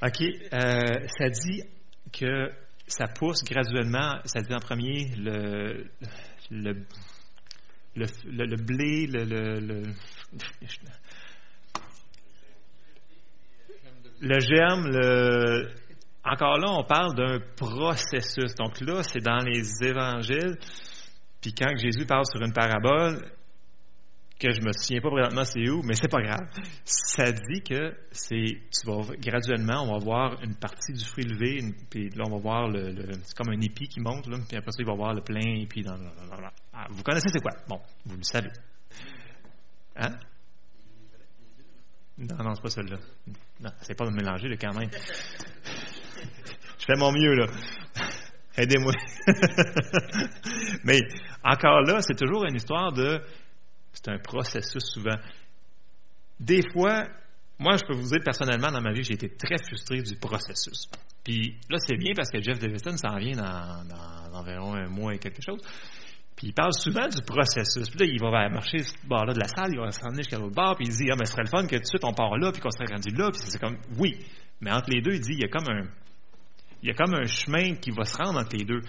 OK, 0.00 0.22
euh, 0.22 1.06
ça 1.18 1.28
dit 1.28 1.62
que 2.12 2.52
ça 2.86 3.06
pousse 3.08 3.42
graduellement, 3.44 4.20
ça 4.24 4.40
dit 4.40 4.54
en 4.54 4.60
premier 4.60 5.12
le, 5.16 5.90
le, 6.50 6.86
le, 7.96 8.56
blé, 8.56 9.06
le, 9.06 9.24
le, 9.24 9.82
le 14.20 14.40
germe, 14.40 14.86
le, 14.86 15.68
encore 16.30 16.58
là, 16.58 16.70
on 16.70 16.84
parle 16.84 17.14
d'un 17.14 17.38
processus. 17.56 18.54
Donc 18.54 18.80
là, 18.80 19.02
c'est 19.02 19.20
dans 19.22 19.38
les 19.38 19.66
évangiles. 19.82 20.56
Puis 21.40 21.54
quand 21.54 21.76
Jésus 21.76 22.06
parle 22.06 22.24
sur 22.26 22.42
une 22.42 22.52
parabole, 22.52 23.32
que 24.38 24.52
je 24.52 24.60
me 24.60 24.72
souviens 24.72 25.00
pas 25.00 25.10
présentement 25.10 25.44
c'est 25.44 25.68
où, 25.68 25.82
mais 25.82 25.94
c'est 25.94 26.08
pas 26.08 26.22
grave. 26.22 26.46
Ça 26.84 27.32
dit 27.32 27.60
que 27.62 27.92
c'est, 28.12 28.60
tu 28.70 28.86
vas 28.86 29.02
graduellement, 29.18 29.82
on 29.82 29.98
va 29.98 30.04
voir 30.04 30.42
une 30.42 30.54
partie 30.54 30.92
du 30.92 31.04
fruit 31.04 31.24
levé, 31.24 31.60
puis 31.90 32.10
là 32.10 32.24
on 32.26 32.36
va 32.36 32.38
voir 32.38 32.68
le, 32.68 33.12
c'est 33.24 33.36
comme 33.36 33.48
un 33.48 33.60
épi 33.60 33.88
qui 33.88 34.00
monte, 34.00 34.24
puis 34.24 34.56
après 34.56 34.70
ça 34.70 34.78
il 34.78 34.86
va 34.86 34.94
voir 34.94 35.12
le 35.12 35.22
plein 35.22 35.60
épi 35.60 35.82
dans, 35.82 35.98
ah, 36.72 36.86
vous 36.90 37.02
connaissez 37.02 37.28
c'est 37.32 37.40
quoi? 37.40 37.52
Bon, 37.68 37.80
vous 38.06 38.16
le 38.16 38.22
savez. 38.22 38.50
Hein? 39.96 40.14
Non, 42.18 42.36
non, 42.42 42.54
c'est 42.54 42.62
pas 42.62 42.70
celle-là. 42.70 42.98
Non, 43.60 43.70
c'est 43.80 43.96
pas 43.96 44.04
de 44.04 44.10
mélanger, 44.10 44.48
là, 44.48 44.56
quand 44.56 44.74
même. 44.74 44.90
Fais 46.88 46.98
mon 46.98 47.12
mieux 47.12 47.34
là. 47.34 47.46
Aidez-moi. 48.56 48.92
mais 50.84 51.00
encore 51.44 51.82
là, 51.82 52.00
c'est 52.00 52.16
toujours 52.16 52.44
une 52.44 52.56
histoire 52.56 52.92
de 52.92 53.20
c'est 53.92 54.08
un 54.08 54.18
processus 54.18 54.84
souvent. 54.84 55.16
Des 56.40 56.62
fois, 56.72 57.04
moi, 57.58 57.76
je 57.76 57.84
peux 57.84 57.94
vous 57.94 58.08
dire 58.08 58.20
personnellement, 58.24 58.70
dans 58.70 58.80
ma 58.80 58.92
vie, 58.92 59.02
j'ai 59.02 59.14
été 59.14 59.28
très 59.28 59.56
frustré 59.58 60.00
du 60.00 60.16
processus. 60.16 60.88
Puis 61.24 61.56
là, 61.68 61.78
c'est 61.78 61.96
bien 61.96 62.12
parce 62.16 62.30
que 62.30 62.40
Jeff 62.40 62.58
Davidson 62.58 62.96
s'en 62.96 63.16
vient 63.16 63.36
dans, 63.36 64.38
environ 64.38 64.74
un 64.74 64.88
mois 64.88 65.14
et 65.14 65.18
quelque 65.18 65.42
chose. 65.42 65.60
Puis 66.36 66.48
il 66.48 66.54
parle 66.54 66.72
souvent 66.72 67.08
du 67.08 67.20
processus. 67.26 67.90
Puis 67.90 67.98
là, 67.98 68.06
il 68.06 68.20
va 68.20 68.48
marcher 68.48 68.78
ce 68.78 68.94
bord-là 69.06 69.34
de 69.34 69.40
la 69.40 69.48
salle, 69.48 69.72
il 69.72 69.78
va 69.78 69.90
s'en 69.90 70.06
aller 70.06 70.18
jusqu'à 70.18 70.38
l'autre 70.38 70.54
bord, 70.54 70.76
puis 70.76 70.86
il 70.86 70.92
dit 70.92 71.10
Ah, 71.10 71.16
mais 71.18 71.26
ce 71.26 71.32
serait 71.32 71.42
le 71.42 71.48
fun 71.48 71.66
que 71.66 71.74
tout 71.74 71.82
de 71.82 71.86
suite 71.86 72.04
on 72.04 72.12
part 72.12 72.36
là, 72.38 72.52
puis 72.52 72.60
qu'on 72.60 72.70
serait 72.70 72.86
rendu 72.86 73.10
là. 73.10 73.30
Puis 73.32 73.40
c'est 73.42 73.58
comme 73.58 73.76
Oui. 73.98 74.24
Mais 74.60 74.70
entre 74.70 74.90
les 74.90 75.02
deux, 75.02 75.14
il 75.14 75.20
dit 75.20 75.32
Il 75.32 75.40
y 75.40 75.44
a 75.44 75.48
comme 75.48 75.68
un. 75.68 75.82
Il 76.82 76.88
y 76.88 76.90
a 76.90 76.94
comme 76.94 77.14
un 77.14 77.26
chemin 77.26 77.74
qui 77.76 77.90
va 77.90 78.04
se 78.04 78.16
rendre 78.16 78.38
entre 78.40 78.56
les 78.56 78.64
deux. 78.64 78.80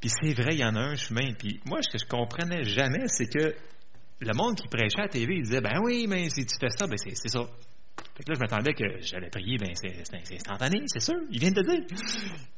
Puis 0.00 0.10
c'est 0.10 0.32
vrai, 0.32 0.52
il 0.52 0.60
y 0.60 0.64
en 0.64 0.74
a 0.76 0.80
un 0.80 0.96
chemin. 0.96 1.32
Puis 1.38 1.60
moi, 1.66 1.80
ce 1.82 1.90
que 1.90 1.98
je 1.98 2.06
comprenais 2.06 2.64
jamais, 2.64 3.06
c'est 3.06 3.26
que 3.26 3.54
le 4.20 4.32
monde 4.34 4.56
qui 4.56 4.68
prêchait 4.68 4.98
à 4.98 5.02
la 5.02 5.08
TV, 5.08 5.36
il 5.36 5.42
disait, 5.42 5.60
ben 5.60 5.80
oui, 5.82 6.06
mais 6.08 6.28
si 6.30 6.44
tu 6.46 6.56
fais 6.60 6.70
ça, 6.70 6.86
ben 6.86 6.96
c'est 6.96 7.28
ça. 7.28 7.40
Fait 8.16 8.24
que 8.24 8.30
là, 8.30 8.34
je 8.34 8.40
m'attendais 8.40 8.74
que 8.74 8.84
j'allais 9.00 9.30
prier, 9.30 9.56
ben 9.58 9.70
c'est 9.74 10.34
instantané, 10.34 10.82
c'est 10.86 11.00
sûr, 11.00 11.16
il 11.30 11.38
vient 11.38 11.50
de 11.50 11.62
te 11.62 11.66
dire. 11.66 11.86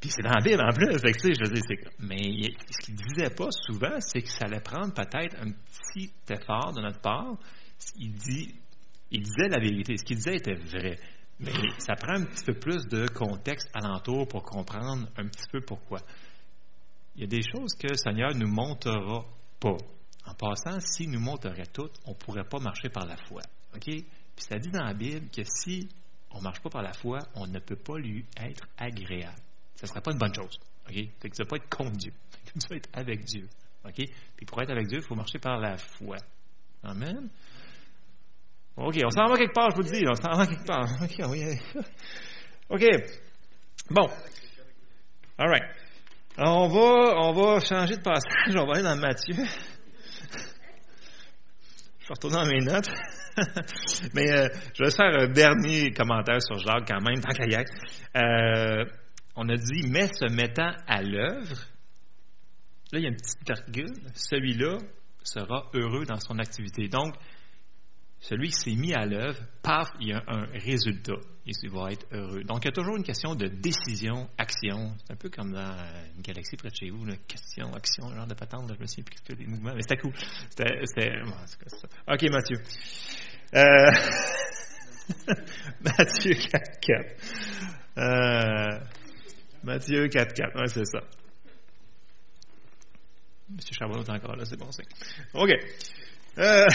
Puis 0.00 0.11
c'est 0.11 0.22
dans 0.22 0.31
la 0.31 0.42
Bible 0.42 0.61
en 0.61 0.72
plus. 0.72 0.98
Fait 0.98 1.12
que, 1.12 1.35
je 1.35 1.48
veux 1.48 1.55
dire, 1.55 1.90
mais 2.00 2.50
ce 2.70 2.85
qu'il 2.85 2.94
disait 2.94 3.31
pas 3.31 3.48
souvent, 3.50 3.96
c'est 4.00 4.22
que 4.22 4.28
ça 4.28 4.46
allait 4.46 4.61
prendre 4.61 4.92
peut-être 4.92 5.37
un 5.40 5.52
petit 5.52 6.12
effort 6.31 6.72
de 6.72 6.81
notre 6.81 7.00
part. 7.00 7.37
Il 7.96 8.12
disait 8.12 9.48
la 9.48 9.59
vérité. 9.59 9.96
Ce 9.96 10.05
qu'il 10.05 10.16
disait 10.16 10.37
était 10.37 10.55
vrai. 10.55 10.98
Mais 11.40 11.52
ça 11.78 11.94
prend 11.94 12.14
un 12.14 12.24
petit 12.24 12.44
peu 12.44 12.54
plus 12.54 12.86
de 12.86 13.06
contexte 13.08 13.68
alentour 13.74 14.28
pour 14.28 14.42
comprendre 14.42 15.08
un 15.16 15.26
petit 15.26 15.48
peu 15.50 15.60
pourquoi. 15.60 16.00
Il 17.16 17.22
y 17.22 17.24
a 17.24 17.26
des 17.26 17.42
choses 17.42 17.74
que 17.74 17.88
le 17.88 17.96
Seigneur 17.96 18.34
ne 18.34 18.40
nous 18.44 18.52
montrera 18.52 19.24
pas. 19.60 19.76
En 20.24 20.34
passant, 20.34 20.78
s'il 20.80 21.10
nous 21.10 21.20
montrerait 21.20 21.66
tout, 21.66 21.90
on 22.06 22.10
ne 22.10 22.16
pourrait 22.16 22.48
pas 22.48 22.58
marcher 22.60 22.88
par 22.88 23.06
la 23.06 23.16
foi. 23.16 23.42
OK? 23.74 23.84
Puis 23.84 24.06
ça 24.36 24.58
dit 24.58 24.70
dans 24.70 24.84
la 24.84 24.94
Bible 24.94 25.28
que 25.30 25.42
si 25.44 25.88
on 26.30 26.38
ne 26.38 26.44
marche 26.44 26.60
pas 26.60 26.70
par 26.70 26.82
la 26.82 26.92
foi, 26.92 27.18
on 27.34 27.46
ne 27.46 27.58
peut 27.58 27.76
pas 27.76 27.98
lui 27.98 28.24
être 28.36 28.64
agréable. 28.78 29.42
Ce 29.74 29.84
ne 29.84 29.88
serait 29.88 30.00
pas 30.00 30.12
une 30.12 30.18
bonne 30.18 30.34
chose. 30.34 30.58
OK? 30.88 30.94
Fait 30.94 31.30
que 31.30 31.34
tu 31.34 31.42
ne 31.42 31.46
pas 31.46 31.56
être 31.56 31.68
contre 31.68 31.96
Dieu. 31.96 32.12
tu 32.60 32.68
vas 32.68 32.76
être 32.76 32.88
avec 32.92 33.24
Dieu. 33.24 33.48
OK? 33.84 33.96
Puis 34.36 34.46
pour 34.46 34.62
être 34.62 34.70
avec 34.70 34.86
Dieu, 34.86 34.98
il 34.98 35.04
faut 35.04 35.16
marcher 35.16 35.38
par 35.38 35.58
la 35.58 35.76
foi. 35.76 36.16
Amen? 36.82 37.28
OK, 38.76 38.96
on 39.04 39.11
s'en 39.11 39.26
va 39.26 39.37
quelque 39.37 39.52
part, 39.52 39.70
je 39.70 39.76
vous 39.76 39.82
le 39.82 39.90
dis. 39.90 40.04
On 40.08 40.14
s'en 40.14 40.37
va 40.37 40.46
quelque 40.46 40.66
part. 40.66 40.88
OK, 41.02 41.22
oui. 41.28 41.58
OK. 42.70 42.85
Bon. 43.90 44.08
All 45.38 45.48
right. 45.48 45.64
on 46.38 46.68
va, 46.68 47.14
on 47.20 47.32
va 47.32 47.61
changer 47.61 47.96
de 47.96 48.02
passage. 48.02 48.56
On 48.56 48.66
va 48.66 48.74
aller 48.74 48.82
dans 48.82 48.96
Matthieu. 48.96 49.35
Je 52.00 52.08
vais 52.08 52.14
retourner 52.14 52.37
dans 52.37 52.46
mes 52.46 52.64
notes. 52.64 52.88
Mais 54.14 54.30
euh, 54.30 54.48
je 54.74 54.85
vais 54.85 54.90
faire 54.90 55.14
un 55.20 55.26
dernier 55.28 55.90
commentaire 55.92 56.40
sur 56.42 56.58
Jacques 56.58 56.87
quand 56.87 57.00
même, 57.00 57.20
tant 57.20 57.32
qu'à 57.32 57.44
euh, 58.16 58.85
on 59.37 59.48
a 59.48 59.56
dit, 59.56 59.88
mais 59.88 60.08
se 60.08 60.30
mettant 60.30 60.72
à 60.87 61.00
l'œuvre, 61.00 61.56
là, 62.92 62.98
il 62.98 63.02
y 63.02 63.06
a 63.06 63.08
une 63.08 63.16
petite 63.16 63.46
virgule, 63.46 63.94
celui-là 64.14 64.76
sera 65.24 65.70
heureux 65.72 66.04
dans 66.04 66.20
son 66.20 66.38
activité. 66.38 66.88
Donc, 66.88 67.14
celui 68.22 68.48
qui 68.50 68.54
s'est 68.54 68.76
mis 68.76 68.94
à 68.94 69.04
l'œuvre, 69.04 69.38
paf, 69.62 69.88
il 70.00 70.08
y 70.08 70.12
a 70.12 70.22
un 70.28 70.46
résultat. 70.64 71.16
Il 71.44 71.70
va 71.70 71.90
être 71.90 72.06
heureux. 72.12 72.44
Donc, 72.44 72.61
il 72.62 72.66
y 72.66 72.68
a 72.68 72.72
toujours 72.72 72.96
une 72.96 73.02
question 73.02 73.35
de 73.35 73.48
décision, 73.48 74.30
action. 74.38 74.94
C'est 75.04 75.12
un 75.12 75.16
peu 75.16 75.28
comme 75.28 75.52
dans 75.52 75.76
une 76.14 76.22
galaxie 76.22 76.56
près 76.56 76.68
de 76.68 76.74
chez 76.76 76.90
vous, 76.90 77.04
question, 77.26 77.74
action, 77.74 78.14
genre 78.14 78.28
de 78.28 78.35
patente, 78.35 78.72
je 78.72 78.80
me 78.80 78.87
souviens 78.87 79.04
plus 79.04 79.20
que 79.22 79.32
des 79.32 79.46
mouvements, 79.46 79.74
mais 79.74 79.82
c'était 79.82 79.96
cool. 79.96 80.12
C'était. 80.50 81.20
OK, 82.06 82.22
Mathieu. 82.30 82.58
Euh, 83.54 83.90
Mathieu 85.80 86.35
4-4. 86.35 87.16
Euh... 87.98 88.78
Mathieu 89.64 90.06
4-4. 90.06 90.61
Ouais, 90.61 90.68
c'est 90.68 90.85
ça. 90.85 91.00
Monsieur 93.50 93.74
Charbonneau 93.74 94.04
est 94.04 94.11
encore 94.11 94.37
là, 94.37 94.44
c'est 94.44 94.56
bon, 94.56 94.70
c'est. 94.70 94.87
OK. 95.35 95.50
Euh... 96.38 96.66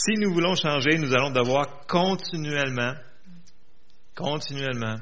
Si 0.00 0.12
nous 0.16 0.32
voulons 0.32 0.54
changer, 0.54 0.96
nous 0.96 1.12
allons 1.12 1.32
devoir 1.32 1.84
continuellement, 1.88 2.92
continuellement, 4.14 4.94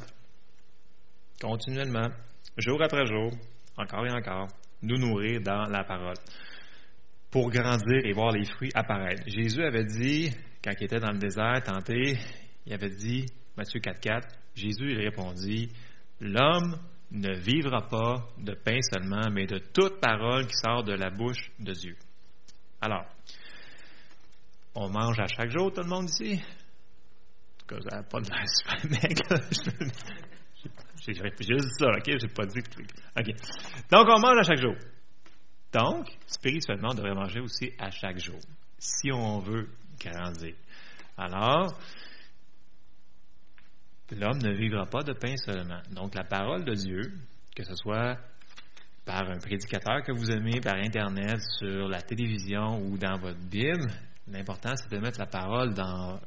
continuellement, 1.38 2.08
jour 2.56 2.82
après 2.82 3.04
jour, 3.04 3.30
encore 3.76 4.06
et 4.06 4.12
encore, 4.12 4.48
nous 4.80 4.96
nourrir 4.96 5.42
dans 5.42 5.64
la 5.64 5.84
parole 5.84 6.16
pour 7.30 7.50
grandir 7.50 8.06
et 8.06 8.12
voir 8.14 8.32
les 8.32 8.46
fruits 8.46 8.70
apparaître. 8.74 9.22
Jésus 9.26 9.62
avait 9.62 9.84
dit, 9.84 10.30
quand 10.64 10.72
il 10.80 10.84
était 10.84 10.98
dans 11.00 11.12
le 11.12 11.18
désert, 11.18 11.62
tenté, 11.62 12.16
il 12.64 12.72
avait 12.72 12.88
dit, 12.88 13.26
Matthieu 13.54 13.80
4.4, 13.80 14.22
Jésus 14.54 14.92
il 14.92 14.98
répondit, 14.98 15.68
L'homme 16.20 16.80
ne 17.10 17.34
vivra 17.34 17.86
pas 17.86 18.26
de 18.38 18.54
pain 18.54 18.78
seulement, 18.80 19.28
mais 19.30 19.44
de 19.44 19.58
toute 19.58 20.00
parole 20.00 20.46
qui 20.46 20.56
sort 20.56 20.84
de 20.84 20.94
la 20.94 21.10
bouche 21.10 21.50
de 21.58 21.72
Dieu. 21.74 21.96
Alors, 22.80 23.04
on 24.76 24.90
mange 24.90 25.18
à 25.18 25.26
chaque 25.26 25.50
jour, 25.50 25.72
tout 25.72 25.80
le 25.80 25.88
monde 25.88 26.08
ici? 26.08 26.34
En 26.34 27.76
tout 27.76 27.88
cas, 27.88 28.02
pas 28.02 28.20
de 28.20 28.30
l'air 28.30 28.44
super 28.46 28.90
mec. 29.02 29.18
J'ai 30.98 31.14
juste 31.14 31.78
ça, 31.78 31.86
ok? 31.88 32.18
J'ai 32.20 32.28
pas 32.28 32.46
dit 32.46 32.62
que. 32.62 32.82
Ok. 33.18 33.34
Donc, 33.90 34.06
on 34.08 34.20
mange 34.20 34.38
à 34.38 34.42
chaque 34.42 34.60
jour. 34.60 34.74
Donc, 35.72 36.08
spirituellement, 36.26 36.90
on 36.92 36.94
devrait 36.94 37.14
manger 37.14 37.40
aussi 37.40 37.72
à 37.78 37.90
chaque 37.90 38.18
jour, 38.18 38.38
si 38.78 39.10
on 39.12 39.40
veut 39.40 39.68
grandir. 39.98 40.54
Alors, 41.16 41.78
l'homme 44.10 44.38
ne 44.38 44.54
vivra 44.54 44.86
pas 44.86 45.02
de 45.02 45.12
pain 45.12 45.36
seulement. 45.36 45.80
Donc, 45.90 46.14
la 46.14 46.24
parole 46.24 46.64
de 46.64 46.74
Dieu, 46.74 47.00
que 47.54 47.64
ce 47.64 47.74
soit 47.74 48.18
par 49.04 49.30
un 49.30 49.38
prédicateur 49.38 50.02
que 50.02 50.12
vous 50.12 50.30
aimez, 50.30 50.60
par 50.60 50.74
Internet, 50.74 51.40
sur 51.58 51.88
la 51.88 52.02
télévision 52.02 52.80
ou 52.80 52.98
dans 52.98 53.18
votre 53.18 53.40
Bible, 53.40 53.90
l'important, 54.28 54.74
c'est 54.76 54.90
de 54.90 54.98
mettre 54.98 55.18
la 55.18 55.26
parole 55.26 55.74
dans, 55.74 56.20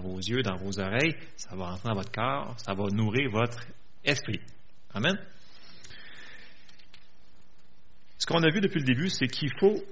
vos 0.00 0.18
yeux, 0.18 0.42
dans 0.42 0.56
vos 0.56 0.78
oreilles. 0.78 1.16
Ça 1.36 1.54
va 1.56 1.72
entrer 1.72 1.88
dans 1.88 1.94
votre 1.94 2.12
corps, 2.12 2.54
ça 2.58 2.74
va 2.74 2.84
nourrir 2.90 3.30
votre 3.30 3.64
esprit. 4.04 4.40
Amen. 4.94 5.16
Ce 8.18 8.26
qu'on 8.26 8.42
a 8.42 8.50
vu 8.50 8.60
depuis 8.60 8.80
le 8.80 8.86
début, 8.86 9.10
c'est 9.10 9.28
qu'il 9.28 9.50
faut 9.58 9.82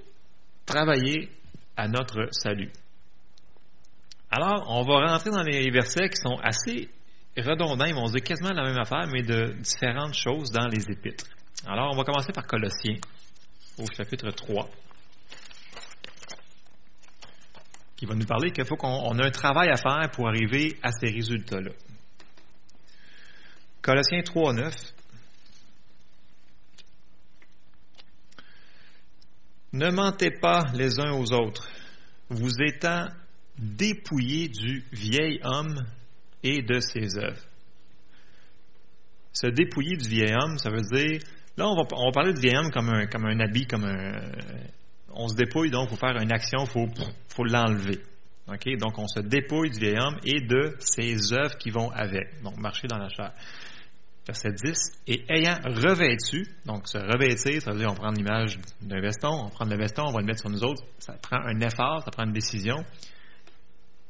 travailler 0.65 1.29
à 1.77 1.87
notre 1.87 2.27
salut. 2.31 2.71
Alors, 4.31 4.65
on 4.69 4.83
va 4.83 5.11
rentrer 5.11 5.29
dans 5.29 5.43
les 5.43 5.69
versets 5.69 6.09
qui 6.09 6.17
sont 6.17 6.37
assez 6.41 6.89
redondants, 7.37 7.85
ils 7.85 7.93
vont 7.93 8.05
dire 8.05 8.23
quasiment 8.23 8.51
la 8.51 8.63
même 8.63 8.77
affaire, 8.77 9.07
mais 9.11 9.21
de 9.21 9.53
différentes 9.61 10.15
choses 10.15 10.51
dans 10.51 10.67
les 10.67 10.89
épîtres. 10.89 11.25
Alors, 11.67 11.91
on 11.93 11.97
va 11.97 12.03
commencer 12.03 12.31
par 12.31 12.45
Colossiens, 12.45 12.97
au 13.77 13.85
chapitre 13.95 14.31
3, 14.31 14.69
qui 17.95 18.05
va 18.05 18.15
nous 18.15 18.25
parler 18.25 18.51
qu'il 18.51 18.65
faut 18.65 18.75
qu'on 18.75 19.17
ait 19.17 19.25
un 19.25 19.31
travail 19.31 19.69
à 19.69 19.77
faire 19.77 20.09
pour 20.11 20.27
arriver 20.27 20.77
à 20.83 20.91
ces 20.91 21.07
résultats-là. 21.07 21.71
Colossiens 23.81 24.21
3, 24.23 24.53
9. 24.53 24.73
Ne 29.73 29.91
mentez 29.91 30.31
pas 30.31 30.63
les 30.73 30.99
uns 30.99 31.11
aux 31.11 31.31
autres, 31.33 31.69
vous 32.29 32.61
étant 32.65 33.07
dépouillés 33.57 34.49
du 34.49 34.85
vieil 34.91 35.39
homme 35.43 35.85
et 36.43 36.61
de 36.61 36.79
ses 36.79 37.17
œuvres. 37.17 37.41
Se 39.33 39.47
dépouiller 39.47 39.97
du 39.97 40.07
vieil 40.07 40.33
homme, 40.33 40.57
ça 40.57 40.69
veut 40.69 40.81
dire, 40.81 41.19
là 41.57 41.67
on 41.67 41.75
va, 41.75 41.83
on 41.91 42.05
va 42.05 42.11
parler 42.11 42.33
du 42.33 42.41
vieil 42.41 42.55
homme 42.55 42.71
comme 42.71 42.89
un, 42.89 43.05
comme 43.07 43.25
un 43.25 43.39
habit, 43.39 43.67
comme 43.67 43.83
un... 43.83 44.31
On 45.15 45.27
se 45.27 45.35
dépouille 45.35 45.71
donc 45.71 45.89
pour 45.89 45.99
faire 45.99 46.15
une 46.17 46.31
action, 46.31 46.65
il 46.65 46.69
faut, 46.69 46.87
faut 47.27 47.43
l'enlever. 47.43 47.99
Donc 48.79 48.97
on 48.99 49.07
se 49.07 49.21
dépouille 49.21 49.71
du 49.71 49.79
vieil 49.79 49.97
homme 49.97 50.17
et 50.23 50.41
de 50.41 50.75
ses 50.79 51.33
œuvres 51.33 51.57
qui 51.57 51.71
vont 51.71 51.89
avec, 51.91 52.41
donc 52.43 52.57
marcher 52.57 52.87
dans 52.87 52.97
la 52.97 53.09
chair 53.09 53.31
verset 54.27 54.53
10, 54.53 54.77
et 55.07 55.23
ayant 55.29 55.57
revêtu, 55.63 56.47
donc 56.65 56.87
se 56.87 56.97
revêtir, 56.97 57.61
ça 57.61 57.71
veut 57.71 57.77
dire 57.77 57.91
on 57.91 57.95
prend 57.95 58.11
l'image 58.11 58.57
d'un 58.81 58.99
veston, 58.99 59.29
on 59.29 59.49
prend 59.49 59.65
le 59.65 59.77
veston, 59.77 60.03
on 60.07 60.11
va 60.11 60.19
le 60.19 60.25
mettre 60.25 60.39
sur 60.39 60.49
nous 60.49 60.63
autres, 60.63 60.83
ça 60.97 61.13
prend 61.13 61.37
un 61.37 61.59
effort, 61.59 62.01
ça 62.03 62.11
prend 62.11 62.25
une 62.25 62.33
décision. 62.33 62.83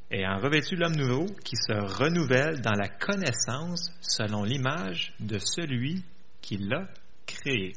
Ayant 0.10 0.38
revêtu 0.38 0.76
l'homme 0.76 0.96
nouveau 0.96 1.26
qui 1.44 1.56
se 1.58 1.74
renouvelle 1.74 2.62
dans 2.62 2.76
la 2.78 2.88
connaissance 2.88 3.92
selon 4.02 4.44
l'image 4.44 5.14
de 5.20 5.38
celui 5.40 6.04
qui 6.42 6.58
l'a 6.58 6.88
créé. 7.26 7.74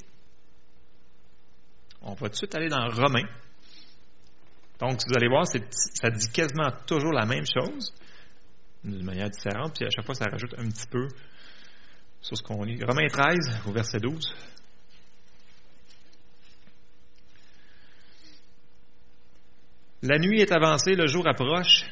On 2.02 2.14
va 2.14 2.28
tout 2.28 2.28
de 2.28 2.34
suite 2.37 2.54
aller 2.54 2.68
dans 2.68 2.87
Romains. 2.88 3.28
Donc, 4.78 5.00
vous 5.06 5.16
allez 5.16 5.28
voir, 5.28 5.44
ça 5.46 6.11
dit 6.11 6.30
quasiment 6.32 6.70
toujours 6.87 7.12
la 7.12 7.26
même 7.26 7.44
chose, 7.44 7.92
d'une 8.84 9.04
manière 9.04 9.28
différente, 9.28 9.74
puis 9.74 9.84
à 9.84 9.90
chaque 9.90 10.06
fois, 10.06 10.14
ça 10.14 10.26
rajoute 10.30 10.54
un 10.56 10.68
petit 10.68 10.87
peu 10.87 11.08
sur 12.20 12.37
ce 12.37 12.42
qu'on 12.42 12.62
lit. 12.62 12.82
Romains 12.84 13.08
13, 13.08 13.62
au 13.66 13.72
verset 13.72 13.98
12. 13.98 14.32
La 20.02 20.18
nuit 20.18 20.40
est 20.40 20.52
avancée, 20.52 20.94
le 20.94 21.08
jour 21.08 21.26
approche. 21.26 21.84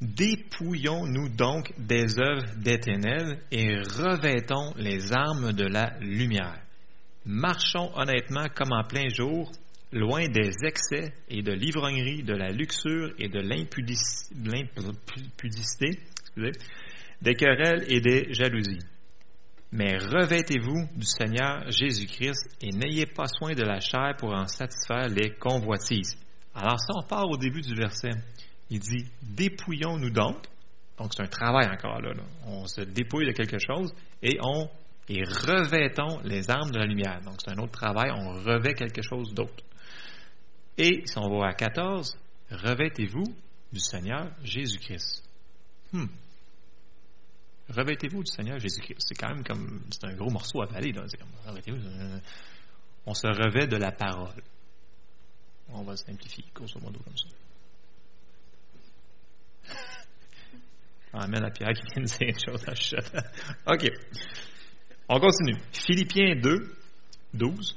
Dépouillons-nous 0.00 1.28
donc 1.28 1.72
des 1.78 2.18
œuvres 2.18 2.56
des 2.56 2.80
ténèbres 2.80 3.36
et 3.52 3.76
revêtons 3.76 4.74
les 4.76 5.12
armes 5.12 5.52
de 5.52 5.64
la 5.64 5.96
lumière. 6.00 6.58
Marchons 7.24 7.90
honnêtement 7.94 8.48
comme 8.54 8.72
en 8.72 8.84
plein 8.84 9.08
jour, 9.08 9.50
loin 9.92 10.28
des 10.28 10.52
excès 10.64 11.12
et 11.28 11.42
de 11.42 11.52
l'ivrognerie, 11.52 12.22
de 12.22 12.34
la 12.34 12.50
luxure 12.50 13.12
et 13.18 13.28
de 13.28 13.40
l'impudicité, 13.40 15.98
des 17.20 17.34
querelles 17.34 17.84
et 17.88 18.00
des 18.00 18.32
jalousies 18.32 18.80
mais 19.72 19.96
revêtez-vous 19.96 20.86
du 20.94 21.06
Seigneur 21.06 21.64
Jésus-Christ 21.70 22.56
et 22.60 22.70
n'ayez 22.72 23.06
pas 23.06 23.26
soin 23.26 23.54
de 23.54 23.62
la 23.62 23.80
chair 23.80 24.14
pour 24.18 24.34
en 24.34 24.46
satisfaire 24.46 25.08
les 25.08 25.30
convoitises. 25.30 26.18
Alors 26.54 26.78
ça, 26.78 26.92
on 26.94 27.02
part 27.02 27.28
au 27.30 27.38
début 27.38 27.62
du 27.62 27.74
verset. 27.74 28.10
Il 28.68 28.80
dit, 28.80 29.06
dépouillons-nous 29.22 30.10
donc. 30.10 30.36
Donc 30.98 31.14
c'est 31.14 31.22
un 31.22 31.26
travail 31.26 31.68
encore 31.70 32.02
là, 32.02 32.12
On 32.46 32.66
se 32.66 32.82
dépouille 32.82 33.26
de 33.26 33.32
quelque 33.32 33.58
chose 33.58 33.94
et 34.22 34.38
on 34.42 34.68
et 35.12 35.24
revêtons 35.24 36.20
les 36.24 36.50
armes 36.50 36.70
de 36.70 36.78
la 36.78 36.86
lumière. 36.86 37.20
Donc 37.22 37.36
c'est 37.38 37.50
un 37.50 37.58
autre 37.58 37.72
travail, 37.72 38.10
on 38.10 38.32
revêt 38.42 38.74
quelque 38.74 39.02
chose 39.02 39.34
d'autre. 39.34 39.62
Et 40.78 41.02
si 41.04 41.18
on 41.18 41.28
va 41.38 41.48
à 41.48 41.52
14, 41.52 42.16
revêtez-vous 42.50 43.24
du 43.72 43.80
Seigneur 43.80 44.30
Jésus-Christ. 44.42 45.22
Hmm. 45.92 46.06
Revêtez-vous 47.68 48.22
du 48.22 48.30
Seigneur 48.30 48.58
Jésus-Christ. 48.58 49.00
C'est 49.06 49.14
quand 49.14 49.28
même 49.28 49.44
comme. 49.44 49.82
C'est 49.90 50.04
un 50.06 50.14
gros 50.14 50.30
morceau 50.30 50.62
à 50.62 50.64
avaler. 50.64 50.92
Là. 50.92 51.02
Euh, 51.02 52.18
on 53.06 53.14
se 53.14 53.26
revêt 53.26 53.66
de 53.66 53.76
la 53.76 53.92
parole. 53.92 54.42
On 55.68 55.82
va 55.82 55.96
simplifier, 55.96 56.44
grosso 56.54 56.78
modo, 56.80 57.00
comme 57.00 57.16
ça. 57.16 57.28
Amen 61.14 61.44
à 61.44 61.50
Pierre 61.50 61.72
qui 61.74 61.82
vient 61.82 62.02
de 62.02 62.08
dire 62.08 62.28
une 62.28 62.38
chose 62.38 62.64
à. 62.68 63.72
OK. 63.72 63.90
On 65.08 65.18
continue. 65.20 65.58
Philippiens 65.72 66.36
2, 66.36 66.76
12. 67.34 67.76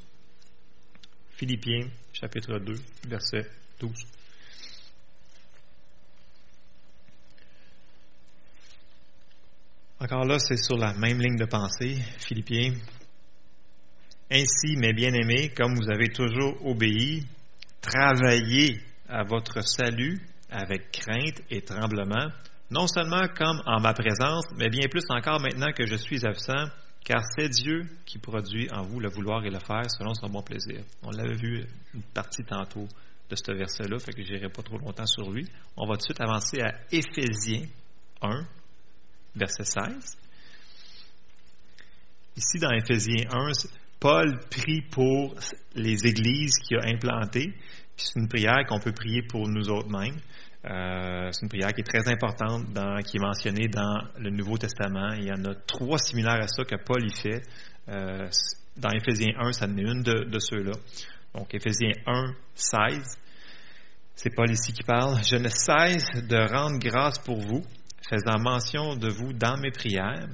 Philippiens, 1.31 1.89
chapitre 2.13 2.59
2, 2.59 2.73
verset 3.07 3.45
12. 3.79 3.91
Encore 9.99 10.25
là, 10.25 10.39
c'est 10.39 10.57
sur 10.57 10.77
la 10.77 10.93
même 10.93 11.19
ligne 11.19 11.37
de 11.37 11.45
pensée, 11.45 11.97
Philippiens. 12.19 12.73
Ainsi, 14.31 14.75
mes 14.77 14.93
bien-aimés, 14.93 15.49
comme 15.55 15.75
vous 15.75 15.89
avez 15.89 16.09
toujours 16.09 16.65
obéi, 16.65 17.25
travaillez 17.81 18.81
à 19.07 19.23
votre 19.23 19.61
salut 19.61 20.19
avec 20.49 20.91
crainte 20.91 21.41
et 21.49 21.61
tremblement, 21.61 22.29
non 22.71 22.87
seulement 22.87 23.27
comme 23.35 23.61
en 23.65 23.79
ma 23.81 23.93
présence, 23.93 24.45
mais 24.57 24.69
bien 24.69 24.87
plus 24.89 25.03
encore 25.09 25.39
maintenant 25.39 25.71
que 25.71 25.85
je 25.85 25.95
suis 25.95 26.25
absent, 26.25 26.65
car 27.05 27.21
c'est 27.37 27.49
Dieu 27.49 27.87
qui 28.05 28.17
produit 28.17 28.67
en 28.71 28.81
vous 28.81 28.99
le 28.99 29.09
vouloir 29.09 29.45
et 29.45 29.51
le 29.51 29.59
faire 29.59 29.89
selon 29.89 30.15
son 30.15 30.27
bon 30.27 30.41
plaisir. 30.41 30.83
On 31.03 31.11
l'avait 31.11 31.35
vu 31.35 31.63
une 31.93 32.01
partie 32.01 32.43
tantôt 32.43 32.87
de 33.29 33.35
ce 33.35 33.51
verset-là, 33.51 33.99
fait 33.99 34.11
que 34.11 34.23
je 34.23 34.33
n'irai 34.33 34.49
pas 34.49 34.63
trop 34.63 34.79
longtemps 34.79 35.05
sur 35.05 35.31
lui. 35.31 35.47
On 35.77 35.87
va 35.87 35.93
tout 35.93 35.99
de 35.99 36.03
suite 36.03 36.21
avancer 36.21 36.61
à 36.61 36.71
Éphésiens 36.91 37.67
1, 38.21 38.45
verset 39.35 39.63
16. 39.63 40.17
Ici, 42.37 42.59
dans 42.59 42.71
Ephésiens 42.71 43.25
1, 43.31 43.51
Paul 43.99 44.39
prie 44.49 44.81
pour 44.89 45.35
les 45.75 46.07
églises 46.07 46.57
qu'il 46.57 46.77
a 46.77 46.87
implantées. 46.87 47.53
C'est 47.95 48.19
une 48.19 48.27
prière 48.27 48.65
qu'on 48.67 48.79
peut 48.79 48.91
prier 48.91 49.21
pour 49.21 49.47
nous 49.47 49.69
autres 49.69 49.89
mêmes. 49.89 50.19
Euh, 50.65 51.29
c'est 51.31 51.43
une 51.43 51.49
prière 51.49 51.73
qui 51.73 51.81
est 51.81 51.83
très 51.83 52.07
importante, 52.11 52.65
qui 53.05 53.17
est 53.17 53.19
mentionnée 53.19 53.67
dans 53.67 53.99
le 54.17 54.31
Nouveau 54.31 54.57
Testament. 54.57 55.13
Il 55.13 55.25
y 55.25 55.31
en 55.31 55.45
a 55.45 55.53
trois 55.67 55.99
similaires 55.99 56.41
à 56.41 56.47
ça 56.47 56.63
que 56.63 56.75
Paul 56.83 57.05
y 57.05 57.13
fait. 57.13 57.41
Euh, 57.89 58.27
dans 58.75 58.89
Ephésiens 58.89 59.33
1, 59.39 59.51
ça 59.51 59.65
en 59.65 59.77
est 59.77 59.81
une 59.81 60.01
de, 60.01 60.23
de 60.25 60.39
ceux-là. 60.39 60.73
Donc, 61.35 61.53
Ephésiens 61.53 61.93
1, 62.07 62.33
16. 62.55 63.17
C'est 64.15 64.33
Paul 64.33 64.49
ici 64.49 64.73
qui 64.73 64.83
parle. 64.83 65.21
Je 65.23 65.35
ne 65.35 65.49
cesse 65.49 66.23
de 66.27 66.37
rendre 66.51 66.79
grâce 66.79 67.19
pour 67.19 67.39
vous 67.39 67.61
faisant 68.09 68.39
mention 68.39 68.95
de 68.95 69.09
vous 69.09 69.33
dans 69.33 69.57
mes 69.57 69.71
prières, 69.71 70.27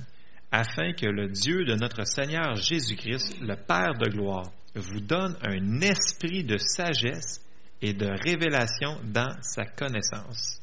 afin 0.51 0.93
que 0.93 1.05
le 1.05 1.27
Dieu 1.27 1.63
de 1.65 1.75
notre 1.75 2.05
Seigneur 2.05 2.55
Jésus-Christ, 2.55 3.39
le 3.41 3.55
Père 3.55 3.93
de 3.97 4.09
gloire, 4.09 4.51
vous 4.75 4.99
donne 4.99 5.37
un 5.43 5.81
esprit 5.81 6.43
de 6.43 6.57
sagesse 6.57 7.41
et 7.81 7.93
de 7.93 8.07
révélation 8.07 8.99
dans 9.03 9.35
sa 9.41 9.65
connaissance, 9.65 10.61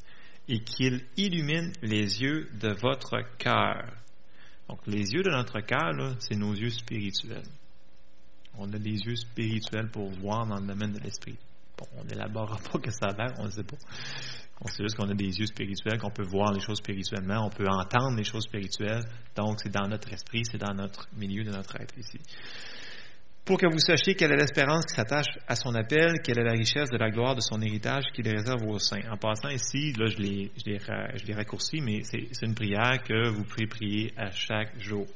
et 0.49 0.61
qu'il 0.61 1.05
illumine 1.17 1.73
les 1.83 2.23
yeux 2.23 2.49
de 2.61 2.73
votre 2.81 3.19
cœur. 3.39 3.85
Donc, 4.69 4.81
les 4.87 5.13
yeux 5.13 5.23
de 5.23 5.31
notre 5.31 5.61
cœur, 5.61 5.93
c'est 6.21 6.37
nos 6.37 6.55
yeux 6.55 6.71
spirituels. 6.71 7.43
On 8.57 8.73
a 8.73 8.79
des 8.79 8.99
yeux 8.99 9.17
spirituels 9.17 9.91
pour 9.91 10.11
voir 10.11 10.47
dans 10.47 10.61
le 10.61 10.67
domaine 10.67 10.93
de 10.93 11.01
l'esprit. 11.01 11.37
Bon, 11.79 11.87
on 11.97 12.05
n'élaborera 12.05 12.59
pas 12.59 12.79
que 12.79 12.91
ça 12.91 13.07
a 13.07 13.17
l'air, 13.17 13.35
on 13.39 13.45
ne 13.45 13.51
sait 13.51 13.63
pas. 13.63 13.77
On 14.61 14.67
sait 14.67 14.83
juste 14.83 14.97
qu'on 14.97 15.09
a 15.09 15.15
des 15.15 15.39
yeux 15.39 15.47
spirituels, 15.47 15.99
qu'on 16.01 16.11
peut 16.11 16.27
voir 16.27 16.53
les 16.53 16.61
choses 16.61 16.79
spirituellement, 16.79 17.47
on 17.47 17.51
peut 17.51 17.69
entendre 17.69 18.17
les 18.17 18.25
choses 18.25 18.43
spirituelles. 18.45 19.05
Donc, 19.37 19.61
c'est 19.63 19.71
dans 19.71 19.87
notre 19.87 20.13
esprit, 20.13 20.43
c'est 20.45 20.59
dans 20.59 20.75
notre 20.75 21.09
milieu 21.17 21.45
de 21.45 21.51
notre 21.51 21.81
être 21.81 21.97
ici. 21.97 22.19
Pour 23.49 23.57
que 23.57 23.67
vous 23.67 23.79
sachiez 23.79 24.15
quelle 24.15 24.33
est 24.33 24.37
l'espérance 24.37 24.85
qui 24.85 24.95
s'attache 24.95 25.39
à 25.47 25.55
son 25.55 25.75
appel, 25.75 26.21
quelle 26.23 26.39
est 26.39 26.45
la 26.45 26.53
richesse 26.53 26.91
de 26.91 26.99
la 26.99 27.09
gloire 27.09 27.35
de 27.35 27.41
son 27.41 27.63
héritage 27.63 28.05
qu'il 28.13 28.29
réserve 28.29 28.63
aux 28.67 28.79
saints. 28.79 29.01
En 29.11 29.17
passant 29.17 29.49
ici, 29.49 29.95
là, 29.95 30.05
je 30.05 30.19
l'ai 30.19 31.35
raccourci, 31.35 31.81
mais 31.81 32.03
c'est 32.03 32.45
une 32.45 32.55
prière 32.55 33.03
que 33.03 33.31
vous 33.31 33.45
pouvez 33.45 33.67
prier 33.67 34.13
à 34.19 34.31
chaque 34.33 34.79
jour. 34.79 35.07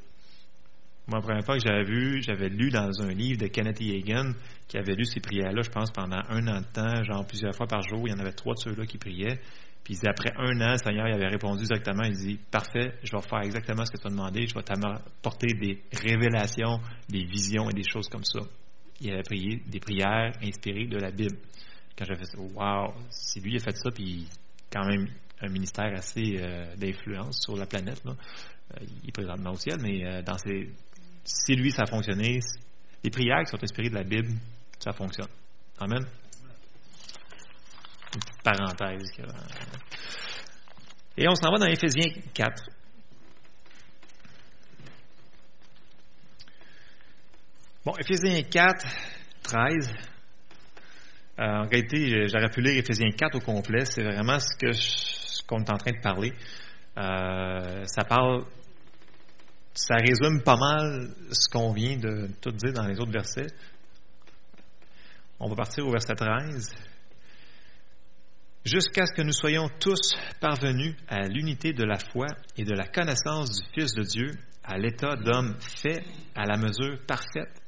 Moi, 1.09 1.19
la 1.19 1.23
première 1.23 1.45
fois 1.45 1.59
que 1.59 1.63
j'avais 1.63 1.85
vu, 1.85 2.23
j'avais 2.23 2.49
lu 2.49 2.71
dans 2.71 3.03
un 3.03 3.13
livre 3.13 3.39
de 3.39 3.49
Kenneth 3.49 3.83
Hagan 3.83 4.33
qui 4.67 4.79
avait 4.79 4.95
lu 4.95 5.05
ces 5.05 5.21
prières-là, 5.21 5.61
je 5.61 5.69
pense, 5.69 5.91
pendant 5.91 6.23
un 6.31 6.47
an 6.47 6.63
de 6.63 6.73
temps, 6.73 7.05
genre 7.05 7.27
plusieurs 7.27 7.55
fois 7.55 7.67
par 7.67 7.83
jour. 7.83 8.09
Il 8.09 8.13
y 8.13 8.15
en 8.15 8.19
avait 8.19 8.33
trois 8.33 8.55
de 8.55 8.61
ceux-là 8.61 8.87
qui 8.87 8.97
priaient. 8.97 9.41
Puis 9.85 9.99
après 10.07 10.33
un 10.37 10.61
an, 10.61 10.73
le 10.73 10.79
Seigneur 10.79 11.09
il 11.09 11.15
avait 11.15 11.29
répondu 11.29 11.63
exactement. 11.63 12.05
Il 12.05 12.17
dit 12.17 12.39
Parfait, 12.51 12.95
je 13.03 13.17
vais 13.17 13.23
faire 13.23 13.41
exactement 13.41 13.85
ce 13.85 13.91
que 13.91 13.99
tu 13.99 14.07
as 14.07 14.11
demandé. 14.11 14.47
Je 14.47 14.55
vais 14.55 14.63
t'apporter 14.63 15.49
des 15.55 15.83
révélations, 15.93 16.81
des 17.09 17.25
visions 17.25 17.69
et 17.69 17.73
des 17.73 17.89
choses 17.89 18.09
comme 18.09 18.25
ça. 18.25 18.41
Il 19.01 19.11
avait 19.13 19.23
prié 19.23 19.63
des 19.67 19.81
prières 19.81 20.33
inspirées 20.43 20.87
de 20.87 20.99
la 20.99 21.11
Bible. 21.11 21.37
Quand 21.99 22.05
j'avais 22.05 22.21
fait 22.21 22.27
ça, 22.27 22.39
wow, 22.39 22.95
si 23.11 23.41
lui 23.41 23.57
a 23.57 23.59
fait 23.59 23.77
ça, 23.77 23.91
puis 23.91 24.29
quand 24.73 24.87
même 24.87 25.09
un 25.41 25.49
ministère 25.49 25.93
assez 25.95 26.37
euh, 26.39 26.77
d'influence 26.77 27.41
sur 27.43 27.57
la 27.57 27.67
planète, 27.67 28.03
là. 28.05 28.13
Euh, 28.13 28.85
il 29.03 29.09
est 29.09 29.13
présentement 29.13 29.51
au 29.51 29.57
ciel, 29.57 29.79
mais 29.81 30.05
euh, 30.07 30.23
dans 30.23 30.39
ses, 30.39 30.71
si 31.25 31.55
lui, 31.55 31.71
ça 31.71 31.83
a 31.83 31.87
fonctionné, 31.87 32.41
les 33.03 33.11
prières 33.11 33.43
qui 33.45 33.51
sont 33.51 33.63
inspirées 33.63 33.91
de 33.91 33.95
la 33.95 34.05
Bible, 34.05 34.33
ça 34.79 34.93
fonctionne. 34.93 35.29
Amen. 35.79 36.05
Parenthèse. 38.43 39.13
Et 41.17 41.29
on 41.29 41.35
s'en 41.35 41.51
va 41.51 41.59
dans 41.59 41.67
Éphésiens 41.67 42.11
4. 42.35 42.71
Bon, 47.85 47.93
Éphésiens 47.99 48.43
4, 48.43 48.87
13. 49.43 49.95
Euh, 51.39 51.43
en 51.43 51.69
réalité, 51.69 52.29
j'aurais 52.29 52.51
pu 52.51 52.61
lire 52.61 52.79
Éphésiens 52.79 53.11
4 53.11 53.37
au 53.37 53.41
complet. 53.41 53.85
C'est 53.85 54.03
vraiment 54.03 54.39
ce 54.39 54.57
que 54.57 55.47
qu'on 55.47 55.63
est 55.65 55.71
en 55.71 55.77
train 55.77 55.93
de 55.93 56.01
parler. 56.01 56.33
Euh, 56.97 57.85
ça 57.87 58.05
parle 58.05 58.45
ça 59.75 59.97
résume 59.97 60.43
pas 60.43 60.57
mal 60.57 61.09
ce 61.31 61.49
qu'on 61.49 61.73
vient 61.73 61.97
de 61.97 62.29
tout 62.41 62.51
dire 62.51 62.73
dans 62.73 62.87
les 62.87 63.01
autres 63.01 63.13
versets. 63.13 63.47
On 65.41 65.49
va 65.49 65.57
partir 65.57 65.87
au 65.87 65.91
verset 65.91 66.15
13. 66.15 66.71
Jusqu'à 68.65 69.07
ce 69.07 69.13
que 69.13 69.23
nous 69.23 69.33
soyons 69.33 69.69
tous 69.81 70.15
parvenus 70.41 70.95
à 71.09 71.27
l'unité 71.27 71.73
de 71.73 71.83
la 71.83 71.99
foi 71.99 72.27
et 72.57 72.65
de 72.65 72.75
la 72.75 72.87
connaissance 72.87 73.51
du 73.51 73.67
Fils 73.75 73.93
de 73.95 74.03
Dieu, 74.03 74.31
à 74.63 74.79
l'état 74.79 75.17
d'homme 75.17 75.57
fait 75.59 76.05
à 76.37 76.45
la 76.45 76.57
mesure 76.57 76.97
parfaite, 77.05 77.61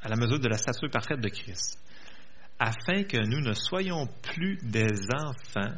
à 0.00 0.08
la 0.08 0.16
mesure 0.16 0.40
de 0.40 0.48
la 0.48 0.56
stature 0.56 0.90
parfaite 0.90 1.20
de 1.20 1.28
Christ, 1.28 1.78
afin 2.58 3.04
que 3.04 3.18
nous 3.18 3.40
ne 3.40 3.52
soyons 3.52 4.06
plus 4.22 4.56
des 4.62 4.88
enfants. 5.14 5.76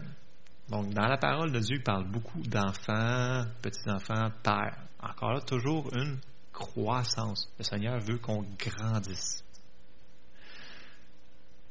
Donc, 0.69 0.95
dans 0.95 1.09
la 1.09 1.17
parole 1.17 1.51
de 1.51 1.59
Dieu, 1.59 1.79
il 1.79 1.83
parle 1.83 2.09
beaucoup 2.09 2.43
d'enfants, 2.43 3.45
petits-enfants, 3.61 4.31
pères. 4.45 4.87
Encore 5.03 5.33
là, 5.33 5.41
toujours 5.41 5.91
une 5.97 6.21
croissance. 6.53 7.53
Le 7.59 7.65
Seigneur 7.65 7.99
veut 7.99 8.19
qu'on 8.19 8.45
grandisse. 8.57 9.43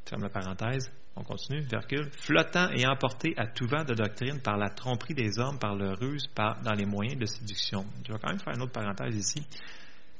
Ferme 0.05 0.23
la 0.23 0.29
parenthèse. 0.29 0.91
On 1.19 1.23
continue, 1.23 1.59
virgule. 1.61 2.09
Flottant 2.21 2.69
et 2.69 2.87
emporté 2.87 3.33
à 3.37 3.45
tout 3.45 3.67
vent 3.67 3.83
de 3.83 3.93
doctrine 3.93 4.39
par 4.41 4.57
la 4.57 4.69
tromperie 4.69 5.13
des 5.13 5.37
hommes, 5.37 5.59
par 5.59 5.75
leur 5.75 5.99
ruse, 5.99 6.27
par, 6.27 6.61
dans 6.61 6.73
les 6.73 6.85
moyens 6.85 7.19
de 7.19 7.25
séduction. 7.25 7.85
Je 8.07 8.13
vais 8.13 8.19
quand 8.19 8.29
même 8.29 8.39
faire 8.39 8.55
une 8.55 8.61
autre 8.61 8.71
parenthèse 8.71 9.15
ici. 9.15 9.45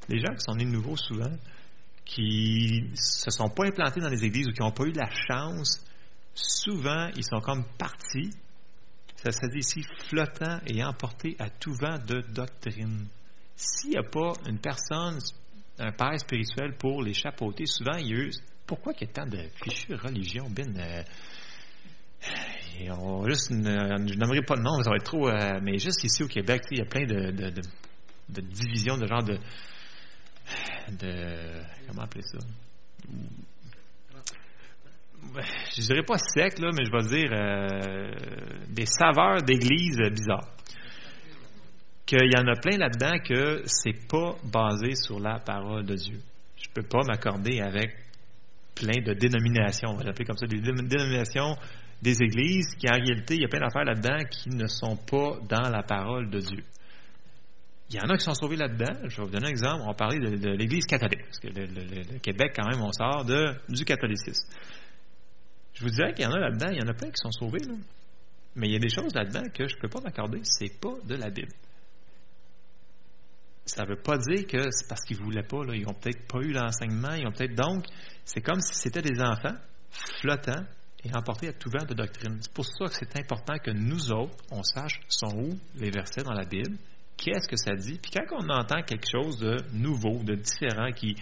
Les 0.10 0.20
gens 0.20 0.34
qui 0.34 0.42
sont 0.42 0.56
nés 0.56 0.66
de 0.66 0.72
nouveau 0.72 0.98
souvent, 0.98 1.32
qui 2.04 2.82
ne 2.92 2.96
se 2.96 3.32
sont 3.32 3.50
pas 3.50 3.68
implantés 3.68 4.02
dans 4.02 4.10
les 4.10 4.26
églises 4.26 4.48
ou 4.48 4.52
qui 4.52 4.62
n'ont 4.62 4.72
pas 4.72 4.84
eu 4.84 4.92
la 4.92 5.10
chance, 5.10 5.86
souvent, 6.34 7.10
ils 7.16 7.24
sont 7.24 7.40
comme 7.40 7.64
partis 7.78 8.32
ça 9.24 9.32
se 9.34 9.48
dit 9.48 9.60
ici 9.60 9.84
flottant 10.08 10.60
et 10.66 10.82
emporté 10.84 11.36
à 11.40 11.50
tout 11.50 11.74
vent 11.74 11.98
de 12.08 12.22
doctrine. 12.34 13.08
S'il 13.56 13.90
n'y 13.92 13.98
a 13.98 14.04
pas 14.04 14.32
une 14.48 14.60
personne, 14.60 15.20
un 15.78 15.92
père 15.92 16.18
spirituel 16.18 16.78
pour 16.78 17.04
les 17.04 17.14
chapeauter, 17.14 17.66
souvent 17.66 17.98
il 17.98 18.08
y 18.08 18.32
pourquoi 18.70 18.94
il 19.02 19.08
y 19.08 19.10
a 19.10 19.12
tant 19.12 19.26
de 19.26 19.40
fichues 19.64 19.96
religion, 19.96 20.48
Ben? 20.48 20.78
Euh, 20.78 21.02
on 22.92 23.28
juste, 23.28 23.50
je 23.52 23.56
n'aimerais 24.16 24.44
pas 24.44 24.58
de 24.58 24.62
nom, 24.62 24.84
ça 24.84 24.92
va 24.92 24.98
être 24.98 25.06
trop, 25.06 25.28
euh, 25.28 25.60
mais 25.64 25.80
juste 25.80 26.04
ici 26.04 26.22
au 26.22 26.28
Québec, 26.28 26.62
il 26.70 26.78
y 26.78 26.82
a 26.82 26.86
plein 26.86 27.04
de, 27.04 27.32
divisions, 28.30 28.96
de 28.96 29.08
genre 29.08 29.24
de, 29.24 29.40
comment 31.88 32.04
appeler 32.04 32.22
ça? 32.22 32.38
je 35.76 35.82
dirais 35.82 36.04
pas 36.04 36.18
sec, 36.18 36.60
là, 36.60 36.70
mais 36.72 36.86
je 36.86 36.92
vais 36.92 37.08
dire 37.10 37.32
euh, 37.34 38.12
des 38.68 38.86
saveurs 38.86 39.42
d'église 39.42 39.98
bizarres. 40.12 40.56
Qu'il 42.06 42.32
y 42.32 42.38
en 42.38 42.48
a 42.48 42.56
plein 42.56 42.78
là-dedans 42.78 43.18
que 43.28 43.64
c'est 43.66 44.08
pas 44.08 44.36
basé 44.44 44.94
sur 44.94 45.20
la 45.20 45.40
parole 45.40 45.86
de 45.86 45.96
Dieu. 45.96 46.20
Je 46.56 46.70
peux 46.74 46.84
pas 46.84 47.04
m'accorder 47.08 47.62
avec 47.62 48.09
plein 48.76 49.02
de 49.02 49.14
dénominations, 49.14 49.90
on 49.90 49.96
va 49.98 50.04
l'appeler 50.04 50.26
comme 50.26 50.38
ça, 50.38 50.48
des 50.48 50.60
dénominations 50.60 51.56
des 52.02 52.22
églises 52.22 52.76
qui 52.78 52.88
en 52.88 52.96
réalité, 52.96 53.36
il 53.36 53.42
y 53.42 53.46
a 53.46 53.48
plein 53.48 53.60
d'affaires 53.60 53.84
là-dedans 53.84 54.24
qui 54.30 54.50
ne 54.50 54.68
sont 54.68 54.96
pas 54.96 55.38
dans 55.50 55.70
la 55.70 55.84
parole 55.84 56.30
de 56.30 56.40
Dieu. 56.40 56.64
Il 57.90 57.96
y 57.96 58.00
en 58.00 58.10
a 58.10 58.18
qui 58.18 58.24
sont 58.24 58.36
sauvés 58.36 58.56
là-dedans. 58.56 59.00
Je 59.06 59.18
vais 59.18 59.24
vous 59.24 59.32
donner 59.32 59.48
un 59.48 59.50
exemple. 59.50 59.82
On 59.84 59.88
va 59.88 59.96
parler 59.96 60.20
de, 60.20 60.50
l'Église 60.52 60.86
catholique. 60.86 61.24
Parce 61.26 61.40
que 61.40 61.48
le, 61.48 62.20
Québec, 62.20 62.54
quand 62.56 62.70
même, 62.70 62.82
on 62.82 62.92
sort 62.92 63.26
de, 63.26 63.56
du 63.68 63.84
catholicisme. 63.84 64.48
Je 65.74 65.84
vous 65.84 65.90
dirais 65.90 66.14
qu'il 66.14 66.24
y 66.24 66.28
en 66.28 66.32
a 66.34 66.40
là-dedans, 66.40 66.68
il 66.72 66.78
y 66.78 66.84
en 66.84 66.88
a 66.88 66.94
plein 66.94 67.10
qui 67.10 67.18
sont 67.18 67.32
sauvés, 67.32 67.60
là. 67.68 67.74
Mais 68.56 68.68
il 68.68 68.74
y 68.74 68.76
a 68.76 68.80
des 68.80 68.90
choses 68.90 69.14
là-dedans 69.14 69.44
que 69.54 69.68
je 69.68 69.76
ne 69.76 69.80
peux 69.80 69.88
pas 69.88 70.02
m'accorder, 70.02 70.40
c'est 70.44 70.80
pas 70.80 70.94
de 71.06 71.16
la 71.16 71.30
Bible. 71.30 71.52
Ça 73.70 73.84
ne 73.84 73.90
veut 73.90 74.02
pas 74.02 74.18
dire 74.18 74.48
que 74.48 74.72
c'est 74.72 74.88
parce 74.88 75.02
qu'ils 75.02 75.20
ne 75.20 75.24
voulaient 75.24 75.44
pas, 75.44 75.60
ils 75.74 75.86
n'ont 75.86 75.94
peut-être 75.94 76.28
pas 76.28 76.40
eu 76.40 76.52
l'enseignement, 76.52 77.14
ils 77.14 77.28
ont 77.28 77.32
peut-être 77.32 77.56
donc, 77.56 77.86
c'est 78.26 78.42
comme 78.42 78.60
si 78.62 78.74
c'était 78.74 79.02
des 79.02 79.22
enfants 79.22 79.56
flottants 79.92 80.66
et 81.04 81.16
emportés 81.16 81.50
à 81.50 81.54
tout 81.54 81.70
vent 81.70 81.86
de 81.86 81.94
doctrine. 81.94 82.40
C'est 82.42 82.52
pour 82.52 82.66
ça 82.66 82.86
que 82.86 82.94
c'est 82.94 83.20
important 83.20 83.58
que 83.64 83.72
nous 83.72 84.12
autres, 84.12 84.36
on 84.52 84.64
sache 84.64 85.00
sont 85.08 85.34
où 85.36 85.50
les 85.76 85.92
versets 85.92 86.24
dans 86.24 86.34
la 86.34 86.46
Bible, 86.46 86.78
qu'est-ce 87.16 87.48
que 87.48 87.58
ça 87.58 87.76
dit, 87.76 88.00
puis 88.02 88.12
quand 88.12 88.38
on 88.40 88.50
entend 88.50 88.82
quelque 88.82 89.08
chose 89.10 89.38
de 89.38 89.58
nouveau, 89.74 90.24
de 90.24 90.34
différent, 90.34 90.92
qui 90.92 91.16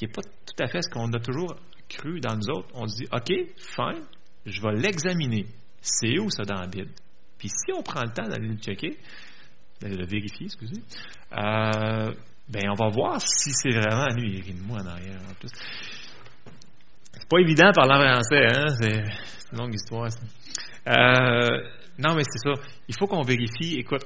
n'est 0.00 0.08
pas 0.08 0.22
tout 0.22 0.62
à 0.62 0.68
fait 0.68 0.82
ce 0.82 0.90
qu'on 0.90 1.12
a 1.12 1.18
toujours 1.18 1.56
cru 1.88 2.20
dans 2.20 2.36
nous 2.36 2.50
autres, 2.50 2.68
on 2.74 2.86
se 2.86 2.96
dit, 2.98 3.08
OK, 3.12 3.32
fine, 3.58 4.04
je 4.46 4.62
vais 4.62 4.74
l'examiner. 4.74 5.46
C'est 5.80 6.18
où 6.18 6.30
ça 6.30 6.44
dans 6.44 6.60
la 6.60 6.66
Bible? 6.68 6.90
Puis 7.36 7.48
si 7.48 7.72
on 7.76 7.82
prend 7.82 8.02
le 8.02 8.12
temps 8.12 8.28
d'aller 8.28 8.48
le 8.48 8.56
checker, 8.56 8.96
d'aller 9.80 9.96
le 9.96 10.06
vérifier, 10.06 10.46
excusez, 10.46 10.80
euh, 11.32 12.14
ben 12.48 12.62
on 12.70 12.74
va 12.74 12.88
voir 12.88 13.20
si 13.20 13.50
c'est 13.50 13.70
vraiment 13.70 14.06
lui. 14.14 14.38
Il 14.38 14.42
rit 14.42 14.54
de 14.54 14.62
moi 14.62 14.80
en 14.80 14.86
arrière 14.86 15.20
en 15.28 15.34
plus. 15.34 15.50
C'est 17.12 17.28
pas 17.28 17.38
évident 17.40 17.72
parler 17.72 17.94
en 17.94 18.12
français, 18.12 18.46
hein? 18.46 18.68
C'est 18.80 19.52
une 19.52 19.58
longue 19.58 19.74
histoire, 19.74 20.10
ça. 20.10 20.20
Euh, 20.88 21.62
non, 21.98 22.14
mais 22.14 22.22
c'est 22.24 22.38
ça. 22.38 22.52
Il 22.88 22.94
faut 22.98 23.06
qu'on 23.06 23.22
vérifie. 23.22 23.76
Écoute, 23.78 24.04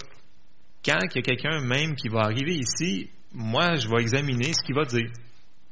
quand 0.85 0.99
il 1.03 1.17
y 1.17 1.19
a 1.19 1.23
quelqu'un 1.23 1.61
même 1.61 1.97
qui 1.97 2.09
va 2.09 2.21
arriver 2.21 2.55
ici, 2.55 3.11
moi, 3.33 3.77
je 3.77 3.89
vais 3.89 4.01
examiner 4.01 4.53
ce 4.53 4.63
qu'il 4.65 4.75
va 4.75 4.85
dire. 4.85 5.11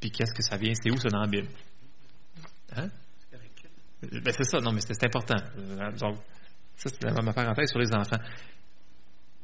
Puis 0.01 0.11
qu'est-ce 0.11 0.35
que 0.35 0.43
ça 0.43 0.57
vient, 0.57 0.73
c'est 0.75 0.91
où 0.91 0.97
ça 0.97 1.09
dans 1.09 1.21
la 1.21 1.29
Bible? 1.29 1.49
Hein? 2.77 2.89
Ben, 4.03 4.33
c'est 4.37 4.45
ça, 4.45 4.59
non, 4.59 4.73
mais 4.73 4.81
c'est 4.81 5.05
important. 5.05 5.37
Donc, 5.99 6.19
ça, 6.77 6.91
c'est 6.91 7.23
ma 7.23 7.33
parenthèse 7.33 7.71
sur 7.71 7.79
les 7.79 7.93
enfants. 7.95 8.19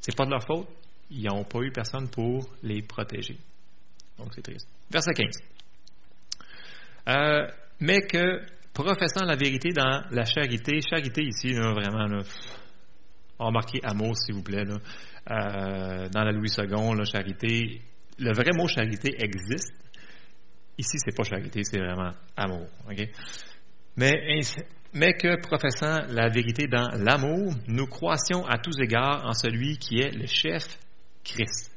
C'est 0.03 0.15
pas 0.15 0.27
de 0.27 0.31
leur 0.31 0.45
faute. 0.45 0.69
Ils 1.11 1.25
n'ont 1.25 1.45
pas 1.45 1.61
eu 1.61 1.73
personne 1.73 2.11
pour 2.11 2.47
les 2.63 2.83
protéger. 2.83 3.39
Donc, 4.19 4.35
c'est 4.35 4.43
triste. 4.43 4.69
Verset 4.91 5.13
15. 5.15 5.29
Euh, 7.09 7.49
mais 7.81 8.03
que, 8.03 8.43
professant 8.75 9.25
la 9.25 9.37
vérité 9.37 9.71
dans 9.71 10.03
la 10.11 10.25
charité, 10.25 10.81
charité 10.81 11.23
ici, 11.23 11.55
vraiment, 11.55 12.07
là, 12.07 12.23
va 13.39 13.51
marquer 13.51 13.81
amour, 13.83 14.15
s'il 14.17 14.35
vous 14.35 14.43
plaît. 14.43 14.65
Là. 14.65 14.77
Euh, 15.31 16.09
dans 16.11 16.25
la 16.25 16.33
Louis 16.33 16.51
II, 16.59 16.67
la 16.97 17.05
charité, 17.05 17.81
le 18.19 18.33
vrai 18.33 18.51
mot 18.55 18.69
charité 18.69 19.15
existe, 19.19 19.73
Ici, 20.79 20.99
c'est 20.99 21.15
pas 21.15 21.25
charité, 21.25 21.63
c'est 21.65 21.79
vraiment 21.79 22.13
amour. 22.37 22.67
Mais, 23.97 24.41
mais 24.93 25.15
que, 25.15 25.41
professant 25.41 26.03
la 26.09 26.29
vérité 26.29 26.67
dans 26.67 26.89
l'amour, 26.99 27.55
nous 27.67 27.87
croissions 27.87 28.47
à 28.47 28.59
tous 28.59 28.79
égards 28.79 29.25
en 29.25 29.33
celui 29.33 29.79
qui 29.79 30.01
est 30.01 30.13
le 30.13 30.27
chef, 30.27 30.79
Christ. 31.25 31.71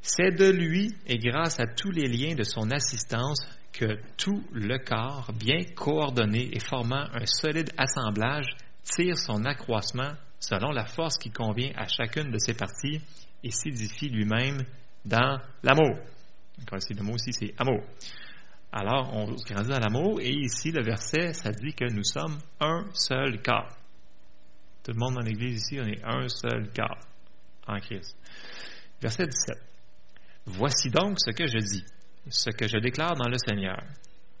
C'est 0.00 0.32
de 0.32 0.50
lui 0.50 0.94
et 1.06 1.18
grâce 1.18 1.60
à 1.60 1.66
tous 1.66 1.90
les 1.90 2.08
liens 2.08 2.34
de 2.34 2.42
son 2.42 2.70
assistance 2.70 3.46
que 3.72 3.98
tout 4.16 4.44
le 4.52 4.78
corps, 4.78 5.32
bien 5.32 5.60
coordonné 5.74 6.50
et 6.52 6.60
formant 6.60 7.06
un 7.12 7.26
solide 7.26 7.70
assemblage, 7.76 8.56
tire 8.82 9.16
son 9.16 9.44
accroissement 9.44 10.12
selon 10.40 10.72
la 10.72 10.84
force 10.86 11.16
qui 11.16 11.30
convient 11.30 11.72
à 11.76 11.86
chacune 11.88 12.30
de 12.30 12.38
ses 12.38 12.54
parties 12.54 13.00
et 13.42 13.50
s'édifie 13.50 14.08
lui-même 14.08 14.64
dans 15.04 15.38
l'amour. 15.62 15.98
Encore 16.60 16.78
ici, 16.78 16.94
le 16.94 17.02
mot 17.02 17.14
aussi, 17.14 17.32
c'est 17.32 17.54
amour. 17.58 17.82
Alors, 18.76 19.14
on 19.14 19.26
grandit 19.26 19.68
dans 19.68 19.78
l'amour 19.78 20.20
et 20.20 20.32
ici, 20.32 20.72
le 20.72 20.82
verset, 20.82 21.32
ça 21.32 21.52
dit 21.52 21.74
que 21.74 21.84
nous 21.84 22.02
sommes 22.02 22.36
un 22.58 22.84
seul 22.92 23.40
corps. 23.40 23.70
Tout 24.82 24.90
le 24.90 24.98
monde 24.98 25.14
dans 25.14 25.20
l'Église 25.20 25.62
ici, 25.62 25.78
on 25.80 25.86
est 25.86 26.02
un 26.02 26.26
seul 26.26 26.72
corps 26.74 26.98
en 27.68 27.78
Christ. 27.78 28.16
Verset 29.00 29.28
17. 29.28 29.56
Voici 30.46 30.90
donc 30.90 31.18
ce 31.20 31.30
que 31.30 31.46
je 31.46 31.58
dis, 31.58 31.84
ce 32.28 32.50
que 32.50 32.66
je 32.66 32.78
déclare 32.78 33.14
dans 33.14 33.28
le 33.28 33.38
Seigneur, 33.38 33.80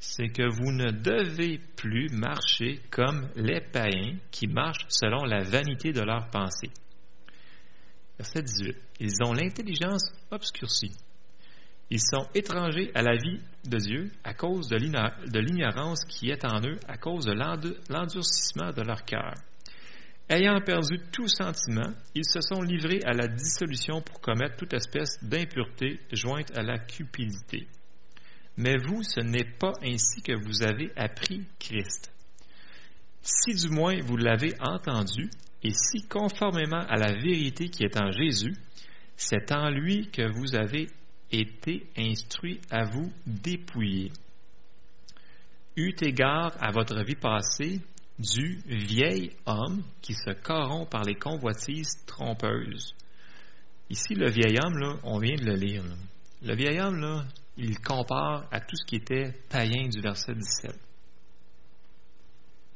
c'est 0.00 0.30
que 0.30 0.50
vous 0.50 0.72
ne 0.72 0.90
devez 0.90 1.58
plus 1.76 2.08
marcher 2.08 2.80
comme 2.90 3.28
les 3.36 3.60
païens 3.60 4.16
qui 4.32 4.48
marchent 4.48 4.86
selon 4.88 5.22
la 5.22 5.44
vanité 5.44 5.92
de 5.92 6.02
leurs 6.02 6.28
pensées. 6.30 6.72
Verset 8.18 8.42
18. 8.42 8.76
Ils 8.98 9.22
ont 9.24 9.32
l'intelligence 9.32 10.10
obscurcie. 10.32 10.90
Ils 11.94 12.00
sont 12.00 12.26
étrangers 12.34 12.90
à 12.96 13.02
la 13.02 13.14
vie 13.14 13.38
de 13.66 13.78
Dieu 13.78 14.10
à 14.24 14.34
cause 14.34 14.66
de 14.66 15.38
l'ignorance 15.38 16.04
qui 16.06 16.28
est 16.28 16.44
en 16.44 16.60
eux, 16.66 16.76
à 16.88 16.96
cause 16.96 17.24
de 17.24 17.32
l'endurcissement 17.32 18.72
de 18.72 18.82
leur 18.82 19.04
cœur. 19.04 19.34
Ayant 20.28 20.60
perdu 20.60 20.98
tout 21.12 21.28
sentiment, 21.28 21.94
ils 22.16 22.24
se 22.24 22.40
sont 22.40 22.62
livrés 22.62 23.00
à 23.04 23.12
la 23.12 23.28
dissolution 23.28 24.00
pour 24.00 24.20
commettre 24.20 24.56
toute 24.56 24.74
espèce 24.74 25.22
d'impureté 25.22 26.00
jointe 26.10 26.50
à 26.58 26.64
la 26.64 26.80
cupidité. 26.80 27.68
Mais 28.56 28.74
vous, 28.76 29.04
ce 29.04 29.20
n'est 29.20 29.52
pas 29.60 29.74
ainsi 29.80 30.20
que 30.20 30.34
vous 30.34 30.64
avez 30.64 30.90
appris 30.96 31.46
Christ. 31.60 32.12
Si 33.22 33.54
du 33.54 33.72
moins 33.72 34.00
vous 34.02 34.16
l'avez 34.16 34.54
entendu, 34.58 35.30
et 35.62 35.70
si 35.70 36.08
conformément 36.08 36.84
à 36.88 36.96
la 36.96 37.12
vérité 37.12 37.68
qui 37.68 37.84
est 37.84 37.96
en 37.96 38.10
Jésus, 38.10 38.56
c'est 39.16 39.52
en 39.52 39.70
lui 39.70 40.10
que 40.10 40.28
vous 40.28 40.56
avez 40.56 40.88
été 41.40 41.86
instruit 41.96 42.60
à 42.70 42.84
vous 42.84 43.12
dépouiller. 43.26 44.12
Eut 45.76 45.96
égard 46.02 46.52
à 46.60 46.70
votre 46.70 47.02
vie 47.04 47.16
passée, 47.16 47.80
du 48.18 48.60
vieil 48.66 49.32
homme 49.46 49.82
qui 50.00 50.14
se 50.14 50.30
corrompt 50.30 50.88
par 50.90 51.02
les 51.02 51.16
convoitises 51.16 52.04
trompeuses. 52.06 52.94
Ici, 53.90 54.14
le 54.14 54.30
vieil 54.30 54.56
homme, 54.62 54.78
là, 54.78 54.96
on 55.02 55.18
vient 55.18 55.36
de 55.36 55.44
le 55.44 55.54
lire. 55.54 55.84
Le 56.42 56.54
vieil 56.54 56.80
homme, 56.80 57.00
là, 57.00 57.24
il 57.56 57.78
compare 57.80 58.46
à 58.50 58.60
tout 58.60 58.76
ce 58.76 58.84
qui 58.86 58.96
était 58.96 59.32
païen 59.50 59.88
du 59.88 60.00
verset 60.00 60.34
17. 60.34 60.78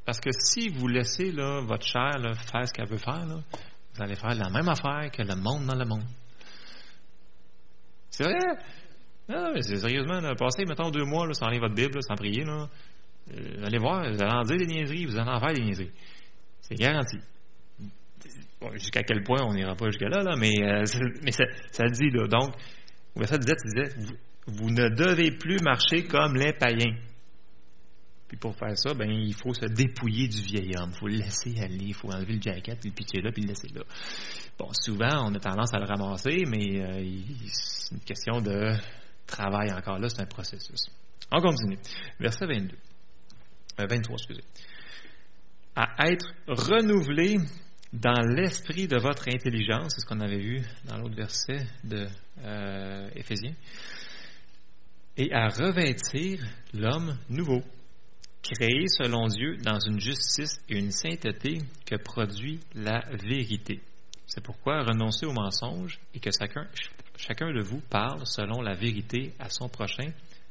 Parce 0.05 0.21
que 0.21 0.31
si 0.33 0.69
vous 0.71 0.89
laissez 0.89 1.33
là, 1.33 1.61
votre 1.61 1.87
chair 1.87 2.13
faire 2.35 2.67
ce 2.67 2.73
qu'elle 2.73 2.89
veut 2.89 2.99
faire, 2.99 3.27
vous 3.27 4.03
allez 4.03 4.17
faire 4.17 4.35
la 4.35 4.49
même 4.49 4.69
affaire 4.69 5.11
que 5.13 5.23
le 5.23 5.35
monde 5.37 5.67
dans 5.67 5.75
le 5.75 5.85
monde. 5.85 6.07
C'est 8.19 8.25
vrai? 8.25 8.35
Non, 9.29 9.53
mais 9.55 9.63
sérieusement, 9.63 10.21
là, 10.21 10.35
passez, 10.35 10.65
mettons, 10.65 10.91
deux 10.91 11.05
mois 11.05 11.33
sans 11.35 11.49
lire 11.51 11.61
votre 11.61 11.77
Bible, 11.77 12.03
sans 12.03 12.17
prier, 12.17 12.43
là, 12.43 12.69
euh, 13.33 13.65
allez 13.65 13.79
voir, 13.79 14.11
vous 14.11 14.21
allez 14.21 14.33
en 14.33 14.43
dire 14.43 14.57
des 14.57 14.67
niaiseries, 14.67 15.05
vous 15.05 15.17
allez 15.17 15.31
en 15.31 15.39
faire 15.39 15.53
des 15.53 15.63
niaiseries. 15.63 15.93
C'est 16.63 16.75
garanti. 16.75 17.19
jusqu'à 18.73 19.05
quel 19.05 19.23
point 19.23 19.39
on 19.45 19.55
n'ira 19.55 19.77
pas 19.77 19.87
jusqu'à-là, 19.87 20.25
là, 20.25 20.35
mais, 20.37 20.53
euh, 20.61 20.83
mais 21.23 21.31
ça, 21.31 21.45
dit, 21.91 22.11
donc, 22.11 22.55
ça 23.23 23.39
disait, 23.39 23.55
vous, 24.49 24.71
ne 24.71 24.89
devez 24.89 25.31
plus 25.31 25.61
marcher 25.63 26.03
comme 26.03 26.35
les 26.35 26.53
païens. 26.55 26.97
Puis 28.29 28.37
pour 28.37 28.55
faire 28.57 28.77
ça, 28.77 28.93
ben, 28.95 29.11
il 29.11 29.35
faut 29.35 29.55
se 29.55 29.65
dépouiller 29.65 30.29
du 30.29 30.43
vieil 30.43 30.73
homme. 30.77 30.91
Il 30.93 30.99
faut 30.99 31.09
le 31.09 31.17
laisser 31.17 31.59
aller, 31.61 31.87
il 31.87 31.95
faut 31.95 32.13
enlever 32.13 32.35
le 32.35 32.43
jacket, 32.43 32.79
puis 32.79 32.91
le 32.91 32.95
pitcher 32.95 33.23
là, 33.23 33.33
puis 33.33 33.43
le 33.43 33.49
laisser 33.49 33.69
là. 33.69 33.83
Bon, 34.59 34.69
souvent, 34.73 35.29
on 35.31 35.35
a 35.35 35.41
tendance 35.41 35.73
à 35.73 35.79
le 35.79 35.87
ramasser, 35.87 36.45
mais 36.47 36.81
euh, 36.81 37.23
c'est 37.51 37.95
une 37.95 38.01
question 38.03 38.41
de 38.41 38.75
travail 39.27 39.73
encore 39.73 39.99
là, 39.99 40.09
c'est 40.09 40.21
un 40.21 40.27
processus. 40.27 40.91
On 41.33 41.41
continue. 41.41 41.79
Verset 42.21 42.47
22. 42.47 42.77
23, 43.79 43.89
euh, 43.89 44.17
excusez, 44.17 44.45
à 45.77 46.11
être 46.11 46.27
renouvelé 46.49 47.39
dans 47.93 48.21
l'esprit 48.35 48.89
de 48.89 48.99
votre 48.99 49.29
intelligence, 49.29 49.95
c'est 49.95 50.01
ce 50.01 50.07
qu'on 50.07 50.21
avait 50.21 50.39
vu 50.39 50.61
dans 50.85 50.99
l'autre 50.99 51.15
verset 51.15 51.67
de 51.85 52.07
euh, 52.45 53.09
Éphésiens, 53.15 53.55
et 55.17 55.33
à 55.33 55.49
revêtir 55.49 56.45
l'homme 56.75 57.17
nouveau, 57.29 57.63
créé 58.43 58.87
selon 58.89 59.27
Dieu 59.27 59.57
dans 59.59 59.79
une 59.81 60.01
justice 60.01 60.61
et 60.69 60.79
une 60.79 60.91
sainteté 60.91 61.59
que 61.87 61.97
produit 61.97 62.61
la 62.75 63.05
vérité. 63.23 63.81
C'est 64.27 64.43
pourquoi 64.43 64.83
renoncez 64.83 65.27
au 65.27 65.33
mensonge 65.33 65.99
et 66.15 66.21
que 66.21 66.31
chacun, 66.31 66.67
chacun 67.17 67.53
de 67.53 67.63
vous 67.63 67.81
parle 67.91 68.27
selon 68.27 68.61
la 68.61 68.75
vérité 68.75 69.33
à 69.39 69.49
son 69.49 69.69
prochain, 69.69 70.11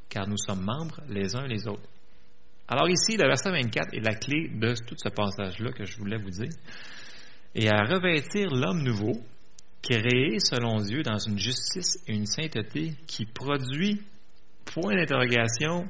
car 0.10 0.28
nous 0.28 0.38
sommes 0.38 0.63
membres 0.63 1.02
les 1.10 1.36
uns 1.36 1.47
les 1.47 1.67
autres. 1.67 1.88
Alors 2.67 2.89
ici, 2.89 3.15
le 3.15 3.28
verset 3.28 3.52
24 3.52 3.93
est 3.93 4.04
la 4.04 4.15
clé 4.15 4.50
de 4.50 4.73
tout 4.86 4.95
ce 4.97 5.10
passage-là 5.10 5.71
que 5.71 5.86
je 5.86 5.97
voulais 5.97 6.17
vous 6.17 6.32
dire. 6.32 6.50
Et 7.56 7.69
à 7.69 7.84
revêtir 7.84 8.50
l'homme 8.50 8.84
nouveau, 8.84 9.21
créé 9.82 10.39
selon 10.39 10.78
Dieu 10.82 11.02
dans 11.02 11.17
une 11.17 11.39
justice 11.39 11.97
et 12.08 12.13
une 12.13 12.26
sainteté 12.26 12.93
qui 13.08 13.26
produit, 13.26 14.02
point 14.65 14.95
d'interrogation, 14.95 15.88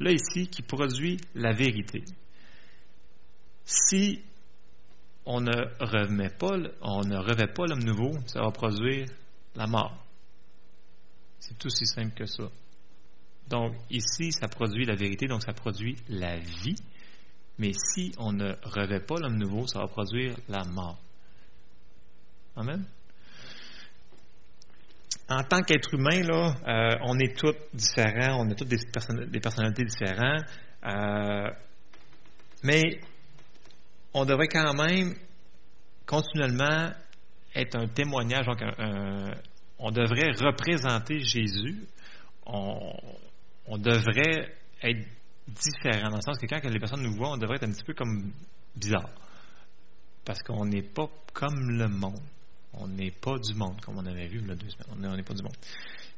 là 0.00 0.10
ici, 0.10 0.48
qui 0.48 0.62
produit 0.62 1.20
la 1.34 1.52
vérité. 1.52 2.02
Si 3.64 4.22
on 5.24 5.40
ne 5.40 5.52
remet 5.78 6.30
pas, 6.30 6.56
on 6.80 7.04
ne 7.04 7.16
revêt 7.16 7.52
pas 7.52 7.66
l'homme 7.66 7.84
nouveau, 7.84 8.18
ça 8.26 8.40
va 8.40 8.50
produire 8.50 9.06
la 9.54 9.66
mort. 9.66 9.96
C'est 11.38 11.56
tout 11.58 11.68
aussi 11.68 11.86
simple 11.86 12.14
que 12.14 12.26
ça. 12.26 12.50
Donc 13.48 13.74
ici, 13.90 14.32
ça 14.32 14.48
produit 14.48 14.86
la 14.86 14.96
vérité, 14.96 15.26
donc 15.26 15.42
ça 15.42 15.52
produit 15.52 15.96
la 16.08 16.38
vie. 16.38 16.76
Mais 17.58 17.72
si 17.74 18.12
on 18.18 18.32
ne 18.32 18.54
revêt 18.62 19.00
pas 19.00 19.16
l'homme 19.20 19.36
nouveau, 19.36 19.66
ça 19.66 19.80
va 19.80 19.86
produire 19.86 20.36
la 20.48 20.64
mort. 20.64 20.98
Amen? 22.56 22.84
En 25.30 25.44
tant 25.44 25.62
qu'être 25.62 25.94
humain, 25.94 26.22
euh, 26.66 26.96
on 27.02 27.16
est 27.20 27.38
tous 27.38 27.54
différents, 27.72 28.44
on 28.44 28.50
a 28.50 28.54
toutes 28.56 28.66
des, 28.66 28.78
personnalités 29.40 29.84
différentes, 29.84 30.42
euh, 30.84 31.48
mais 32.64 32.82
on 34.12 34.24
devrait 34.24 34.48
quand 34.48 34.74
même 34.74 35.14
continuellement 36.04 36.90
être 37.54 37.76
un 37.76 37.86
témoignage, 37.86 38.46
on 39.78 39.92
devrait 39.92 40.32
représenter 40.32 41.20
Jésus. 41.20 41.86
On 42.46 43.78
devrait 43.78 44.48
être 44.82 45.06
différent, 45.46 46.10
dans 46.10 46.16
le 46.16 46.22
sens 46.22 46.38
que 46.38 46.46
quand 46.46 46.62
les 46.64 46.80
personnes 46.80 47.02
nous 47.02 47.14
voient, 47.14 47.30
on 47.30 47.36
devrait 47.36 47.56
être 47.56 47.68
un 47.68 47.72
petit 47.72 47.84
peu 47.84 47.94
comme 47.94 48.32
bizarre. 48.74 49.10
Parce 50.24 50.42
qu'on 50.42 50.64
n'est 50.64 50.82
pas 50.82 51.08
comme 51.32 51.70
le 51.78 51.86
monde. 51.86 52.20
On 52.80 52.88
n'est 52.88 53.10
pas 53.10 53.38
du 53.38 53.54
monde, 53.54 53.80
comme 53.80 53.98
on 53.98 54.06
avait 54.06 54.26
vu 54.26 54.40
il 54.42 54.48
y 54.48 54.50
a 54.50 54.54
deux 54.54 54.68
semaines. 54.68 55.10
On 55.12 55.16
n'est 55.16 55.22
pas 55.22 55.34
du 55.34 55.42
monde. 55.42 55.56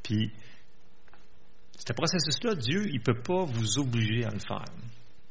Puis, 0.02 0.30
ce 1.78 1.92
processus-là, 1.92 2.54
Dieu, 2.54 2.86
il 2.88 2.98
ne 2.98 3.02
peut 3.02 3.20
pas 3.22 3.44
vous 3.44 3.78
obliger 3.78 4.24
à 4.24 4.30
le 4.30 4.38
faire. 4.38 4.64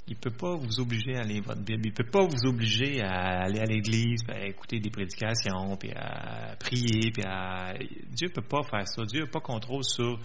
Il 0.08 0.16
ne 0.16 0.20
peut 0.20 0.36
pas 0.36 0.56
vous 0.56 0.80
obliger 0.80 1.16
à 1.16 1.24
lire 1.24 1.44
votre 1.44 1.62
Bible. 1.62 1.86
Il 1.86 1.92
ne 1.92 1.96
peut 1.96 2.10
pas 2.12 2.26
vous 2.26 2.46
obliger 2.46 3.02
à 3.02 3.44
aller 3.44 3.60
à 3.60 3.66
l'église, 3.66 4.22
à 4.28 4.46
écouter 4.46 4.80
des 4.80 4.90
prédications, 4.90 5.78
puis 5.78 5.92
à 5.96 6.56
prier. 6.60 7.12
Puis 7.12 7.24
à... 7.26 7.74
Dieu 8.10 8.28
ne 8.28 8.34
peut 8.34 8.48
pas 8.48 8.64
faire 8.64 8.88
ça. 8.88 9.04
Dieu 9.06 9.22
n'a 9.22 9.28
pas 9.28 9.40
contrôle 9.40 9.84
sur 9.84 10.20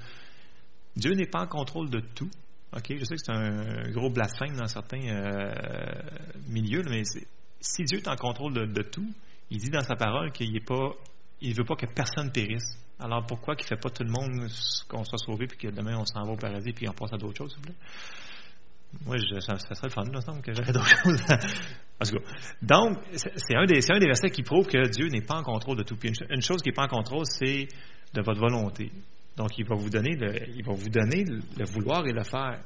Dieu 0.97 1.13
n'est 1.13 1.27
pas 1.27 1.43
en 1.43 1.47
contrôle 1.47 1.91
de 1.91 2.01
tout. 2.01 2.31
OK? 2.75 2.87
Je 2.89 3.05
sais 3.05 3.15
que 3.15 3.23
c'est 3.23 3.33
un 3.33 3.91
gros 3.91 4.11
blasphème 4.11 4.57
dans 4.57 4.67
certains 4.67 5.07
euh, 5.07 5.53
milieux, 6.49 6.83
mais 6.89 7.03
si 7.61 7.85
Dieu 7.85 7.99
est 7.99 8.09
en 8.09 8.17
contrôle 8.17 8.73
de, 8.73 8.83
tout, 8.83 9.09
il 9.51 9.59
dit 9.59 9.71
dans 9.71 9.81
sa 9.81 9.97
parole 9.97 10.33
qu'il 10.33 10.53
ne 10.53 11.55
veut 11.55 11.65
pas 11.65 11.77
que 11.77 11.87
personne 11.87 12.33
périsse. 12.33 12.79
Alors 12.99 13.27
pourquoi 13.27 13.55
qu'il 13.57 13.65
ne 13.65 13.69
fait 13.69 13.81
pas 13.81 13.91
tout 13.91 14.03
le 14.03 14.11
monde 14.11 14.49
qu'on 14.89 15.05
soit 15.05 15.19
sauvé 15.19 15.47
puis 15.47 15.59
que 15.59 15.69
demain 15.69 15.99
on 15.99 16.07
s'en 16.07 16.25
va 16.25 16.33
au 16.33 16.37
paradis 16.37 16.73
puis 16.73 16.89
on 16.89 16.93
passe 16.93 17.13
à 17.13 17.19
d'autres 17.19 17.37
choses, 17.37 17.51
s'il 17.51 17.59
vous 17.59 17.67
plaît? 17.67 17.77
Moi, 19.05 19.17
ça, 19.41 19.59
serait 19.59 19.75
le 19.89 19.91
fun, 19.91 20.05
il 20.11 20.23
semble 20.23 20.41
que 20.43 20.53
j'aurais 20.53 20.73
d'autres 20.73 20.89
choses. 21.05 21.21
en 22.01 22.05
tout 22.05 22.19
cas. 22.19 22.33
Donc, 22.63 22.99
c'est 23.13 23.57
un, 23.57 23.67
des, 23.67 24.07
versets 24.07 24.31
qui 24.31 24.43
prouve 24.43 24.67
que 24.67 24.89
Dieu 24.89 25.09
n'est 25.09 25.23
pas 25.23 25.35
en 25.37 25.43
contrôle 25.43 25.77
de 25.77 25.83
tout. 25.83 25.99
Une 26.03 26.41
chose 26.41 26.63
qui 26.63 26.71
n'est 26.71 26.75
pas 26.75 26.85
en 26.85 26.89
contrôle, 26.89 27.27
c'est 27.27 27.69
de 28.15 28.23
votre 28.23 28.41
volonté. 28.41 28.91
Donc, 29.37 29.59
il 29.59 29.67
va 29.67 29.75
vous 29.75 29.91
donner 29.91 30.17
le, 30.17 30.49
il 30.57 30.65
va 30.65 30.73
vous 30.73 30.89
donner 30.89 31.25
le 31.25 31.65
vouloir 31.67 32.07
et 32.07 32.13
le 32.13 32.23
faire. 32.23 32.63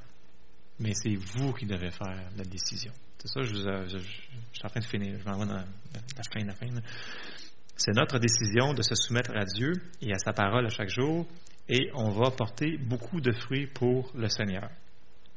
Mais 0.80 0.94
c'est 0.94 1.14
vous 1.14 1.52
qui 1.52 1.66
devez 1.66 1.90
faire 1.90 2.30
la 2.36 2.44
décision. 2.44 2.92
C'est 3.18 3.28
ça, 3.28 3.42
je, 3.42 3.98
suis 3.98 4.64
en 4.64 4.68
train 4.68 4.80
de 4.80 4.84
finir. 4.84 5.18
Je 5.18 5.24
m'en 5.24 5.38
vais 5.38 5.46
dans 5.46 5.54
la, 5.54 5.64
fin 6.32 6.44
la 6.44 6.54
fin. 6.54 6.66
C'est 7.76 7.92
notre 7.92 8.18
décision 8.18 8.72
de 8.72 8.82
se 8.82 8.94
soumettre 8.94 9.32
à 9.36 9.44
Dieu 9.44 9.72
et 10.00 10.12
à 10.12 10.18
sa 10.18 10.32
parole 10.32 10.66
à 10.66 10.70
chaque 10.70 10.88
jour 10.88 11.26
et 11.68 11.90
on 11.94 12.10
va 12.10 12.30
porter 12.30 12.78
beaucoup 12.78 13.20
de 13.20 13.32
fruits 13.32 13.66
pour 13.66 14.10
le 14.14 14.28
Seigneur. 14.28 14.70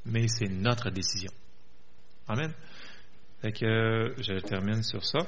Mais 0.05 0.27
c'est 0.27 0.47
notre 0.47 0.89
décision. 0.89 1.31
Amen. 2.27 2.53
Fait 3.41 3.51
que 3.51 4.15
je 4.17 4.39
termine 4.39 4.81
sur 4.81 5.03
ça. 5.05 5.19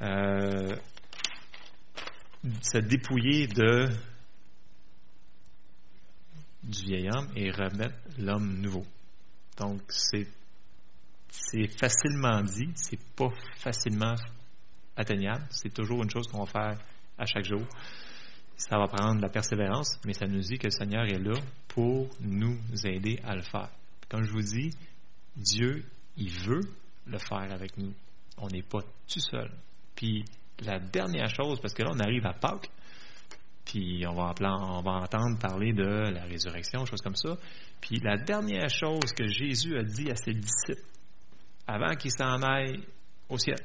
Euh, 0.00 0.76
se 2.62 2.78
dépouiller 2.78 3.46
de 3.46 3.88
du 6.62 6.84
vieil 6.84 7.08
homme 7.10 7.28
et 7.36 7.50
remettre 7.50 7.96
l'homme 8.18 8.60
nouveau. 8.60 8.84
Donc 9.58 9.80
c'est 9.88 10.26
facilement 11.78 12.42
dit, 12.42 12.70
c'est 12.74 13.00
pas 13.14 13.30
facilement 13.56 14.14
atteignable. 14.96 15.46
C'est 15.50 15.72
toujours 15.72 16.02
une 16.02 16.10
chose 16.10 16.26
qu'on 16.28 16.44
va 16.44 16.50
faire 16.50 16.78
à 17.18 17.26
chaque 17.26 17.44
jour. 17.44 17.62
Ça 18.56 18.78
va 18.78 18.86
prendre 18.86 19.16
de 19.16 19.22
la 19.22 19.28
persévérance, 19.28 19.98
mais 20.04 20.12
ça 20.12 20.26
nous 20.26 20.40
dit 20.40 20.58
que 20.58 20.66
le 20.66 20.70
Seigneur 20.70 21.04
est 21.04 21.18
là 21.18 21.38
pour 21.68 22.08
nous 22.20 22.58
aider 22.84 23.18
à 23.24 23.34
le 23.34 23.42
faire. 23.42 23.70
Comme 24.08 24.24
je 24.24 24.30
vous 24.30 24.42
dis, 24.42 24.70
Dieu, 25.36 25.84
il 26.16 26.30
veut 26.30 26.60
le 27.06 27.18
faire 27.18 27.50
avec 27.50 27.76
nous. 27.78 27.92
On 28.38 28.48
n'est 28.48 28.62
pas 28.62 28.80
tout 28.80 29.20
seul. 29.20 29.50
Puis 29.96 30.24
la 30.60 30.78
dernière 30.78 31.28
chose, 31.28 31.60
parce 31.60 31.74
que 31.74 31.82
là, 31.82 31.90
on 31.92 31.98
arrive 31.98 32.26
à 32.26 32.34
Pâques, 32.34 32.70
puis 33.64 34.04
on 34.06 34.14
va, 34.14 34.30
entendre 34.30 35.38
parler 35.38 35.72
de 35.72 36.10
la 36.10 36.24
résurrection, 36.24 36.84
choses 36.84 37.00
comme 37.00 37.16
ça. 37.16 37.36
Puis 37.80 37.98
la 38.02 38.16
dernière 38.16 38.68
chose 38.68 39.12
que 39.16 39.26
Jésus 39.26 39.76
a 39.78 39.82
dit 39.82 40.10
à 40.10 40.16
ses 40.16 40.32
disciples, 40.32 40.86
avant 41.66 41.94
qu'il 41.94 42.10
s'en 42.10 42.42
aille 42.42 42.80
au 43.28 43.38
ciel, 43.38 43.58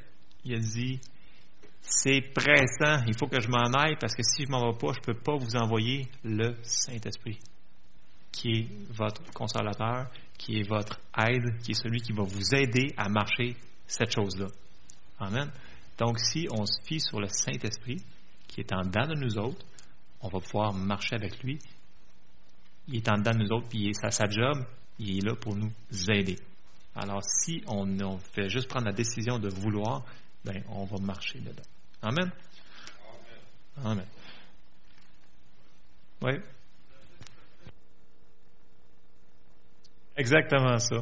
il 0.44 0.54
a 0.54 0.58
dit, 0.58 1.00
c'est 1.80 2.20
pressant, 2.20 3.04
il 3.06 3.16
faut 3.18 3.26
que 3.26 3.40
je 3.40 3.48
m'en 3.48 3.72
aille 3.78 3.96
parce 4.00 4.14
que 4.14 4.22
si 4.22 4.44
je 4.44 4.50
m'en 4.50 4.70
vais 4.70 4.78
pas, 4.78 4.92
je 4.92 5.00
ne 5.00 5.14
peux 5.14 5.20
pas 5.20 5.36
vous 5.36 5.56
envoyer 5.56 6.08
le 6.24 6.54
Saint-Esprit, 6.62 7.38
qui 8.30 8.50
est 8.50 8.92
votre 8.92 9.22
consolateur, 9.32 10.10
qui 10.38 10.58
est 10.58 10.68
votre 10.68 11.00
aide, 11.18 11.60
qui 11.62 11.72
est 11.72 11.82
celui 11.82 12.00
qui 12.00 12.12
va 12.12 12.22
vous 12.22 12.54
aider 12.54 12.94
à 12.96 13.08
marcher 13.08 13.56
cette 13.86 14.12
chose-là. 14.12 14.46
Amen. 15.18 15.50
Donc, 15.98 16.20
si 16.20 16.46
on 16.50 16.64
se 16.64 16.80
fie 16.84 17.00
sur 17.00 17.20
le 17.20 17.26
Saint-Esprit, 17.26 18.00
qui 18.46 18.60
est 18.60 18.72
en 18.72 18.82
dedans 18.82 19.08
de 19.08 19.14
nous 19.14 19.36
autres, 19.38 19.66
on 20.20 20.28
va 20.28 20.40
pouvoir 20.40 20.72
marcher 20.72 21.16
avec 21.16 21.42
lui. 21.42 21.58
Il 22.88 22.96
est 22.96 23.08
en 23.08 23.18
dedans 23.18 23.32
de 23.32 23.38
nous 23.38 23.52
autres, 23.52 23.68
puis 23.68 23.90
c'est 23.92 24.10
sa 24.10 24.28
job, 24.28 24.64
il 24.98 25.18
est 25.18 25.26
là 25.26 25.34
pour 25.36 25.54
nous 25.54 25.70
aider. 26.10 26.38
Alors, 26.94 27.22
si 27.22 27.62
on, 27.66 27.86
on 28.00 28.18
fait 28.18 28.48
juste 28.48 28.68
prendre 28.68 28.86
la 28.86 28.92
décision 28.92 29.38
de 29.38 29.48
vouloir, 29.48 30.04
ben, 30.44 30.62
on 30.70 30.84
va 30.84 30.98
marcher 30.98 31.38
dedans. 31.38 31.62
Amen? 32.02 32.30
Amen. 33.84 34.06
Oui? 36.22 36.32
Exactement 40.16 40.78
ça. 40.78 40.96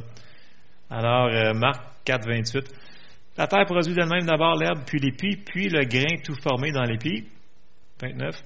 Alors, 0.91 1.29
euh, 1.29 1.55
Marc 1.55 1.83
4, 2.05 2.29
28. 2.29 2.75
La 3.39 3.47
terre 3.47 3.64
produit 3.64 3.95
d'elle-même 3.95 4.27
d'abord 4.27 4.57
l'herbe, 4.57 4.85
puis 4.87 4.99
l'épi, 4.99 5.37
puis 5.37 5.69
le 5.69 5.85
grain 5.85 6.23
tout 6.23 6.37
formé 6.43 6.73
dans 6.73 6.85
l'épi. 6.85 7.27
29. 8.01 8.37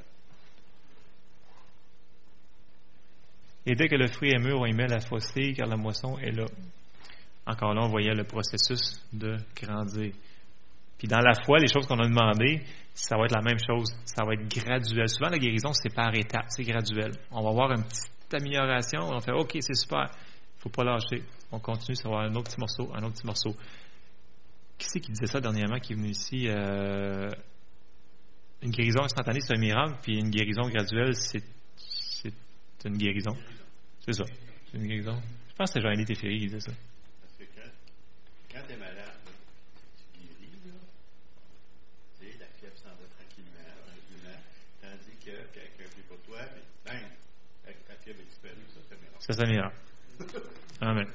Et 3.67 3.75
dès 3.75 3.89
que 3.89 3.97
le 3.97 4.07
fruit 4.07 4.31
est 4.31 4.39
mûr, 4.39 4.59
on 4.59 4.67
y 4.67 4.73
met 4.73 4.87
la 4.87 5.01
fossée, 5.01 5.53
car 5.55 5.67
la 5.69 5.77
moisson 5.77 6.19
est 6.19 6.33
là. 6.33 6.47
Encore 7.47 7.75
là, 7.75 7.83
on 7.83 7.89
voyait 7.89 8.15
le 8.15 8.25
processus 8.25 9.03
de 9.13 9.37
grandir. 9.57 10.13
Puis 10.99 11.09
dans 11.09 11.21
la 11.21 11.33
foi, 11.45 11.59
les 11.59 11.67
choses 11.67 11.87
qu'on 11.87 11.99
a 11.99 12.07
demandées, 12.07 12.63
ça 12.95 13.17
va 13.17 13.25
être 13.25 13.35
la 13.35 13.43
même 13.43 13.59
chose. 13.59 13.89
Ça 14.05 14.25
va 14.25 14.35
être 14.35 14.49
graduel. 14.49 15.09
Souvent, 15.09 15.31
la 15.31 15.39
guérison, 15.39 15.73
c'est 15.73 15.95
par 15.95 16.15
étapes, 16.15 16.47
c'est 16.49 16.63
graduel. 16.63 17.13
On 17.31 17.43
va 17.43 17.51
voir 17.53 17.73
une 17.73 17.85
petite 17.85 18.35
amélioration, 18.35 19.01
on 19.09 19.21
faire 19.21 19.37
OK, 19.37 19.57
c'est 19.61 19.75
super. 19.75 20.07
Il 20.11 20.57
ne 20.57 20.61
faut 20.61 20.69
pas 20.69 20.85
lâcher. 20.85 21.25
On 21.53 21.59
continue, 21.59 21.97
ça 21.97 22.09
va 22.09 22.17
avoir 22.17 22.31
un 22.31 22.35
autre 22.35 22.51
petit 22.51 22.61
morceau, 22.61 22.91
un 22.95 23.03
autre 23.03 23.15
petit 23.15 23.27
morceau. 23.27 23.57
Qui 24.79 24.87
c'est 24.89 25.01
qui 25.01 25.13
disait 25.13 25.27
ça 25.27 25.41
dernièrement, 25.41 25.79
qui 25.79 25.95
est 25.95 25.97
venu 25.97 26.09
ici? 26.09 26.49
Euh, 26.49 27.31
une 28.63 28.71
guérison 28.71 29.03
instantanée, 29.03 29.41
c'est 29.41 29.55
un 29.55 29.61
miracle, 29.61 29.95
puis 30.03 30.19
une 30.19 30.31
guérison 30.31 30.69
graduelle, 30.69 31.15
c'est, 31.15 31.43
une 32.89 32.97
guérison. 32.97 33.37
C'est 34.05 34.13
ça. 34.15 34.25
C'est 34.71 34.79
une 34.79 34.87
guérison. 34.87 35.21
Je 35.49 35.55
pense 35.55 35.71
que 35.71 35.75
c'était 35.75 35.83
Jean-Élie 35.83 36.05
Teferi 36.07 36.39
qui 36.39 36.47
disait 36.47 36.61
ça. 36.61 36.73
Parce 37.21 37.37
que 37.39 37.45
quand, 37.55 37.71
quand 38.53 38.67
tu 38.67 38.73
es 38.73 38.77
malade, 38.77 39.21
tu 40.15 40.19
guéris, 40.19 40.51
là, 40.65 40.73
tu 42.19 42.27
sais, 42.27 42.39
la 42.39 42.47
fièvre 42.59 42.77
s'en 42.77 42.89
va 42.89 43.07
tranquillement, 43.19 43.69
tranquillement, 43.85 44.41
tandis 44.81 45.17
que 45.19 45.35
quelqu'un 45.53 45.91
fait 45.95 46.03
pour 46.09 46.19
toi, 46.23 46.41
puis 46.55 46.63
bang, 46.87 47.05
la 47.67 47.97
fièvre 47.97 48.21
est 48.21 48.25
disparue, 48.25 48.67
ça, 48.75 48.81
c'est 48.89 48.95
un 48.95 48.99
miracle. 48.99 49.21
Ça, 49.21 49.33
c'est 49.33 49.43
un 49.43 49.47
miracle. 49.47 49.77
Amen. 50.81 51.07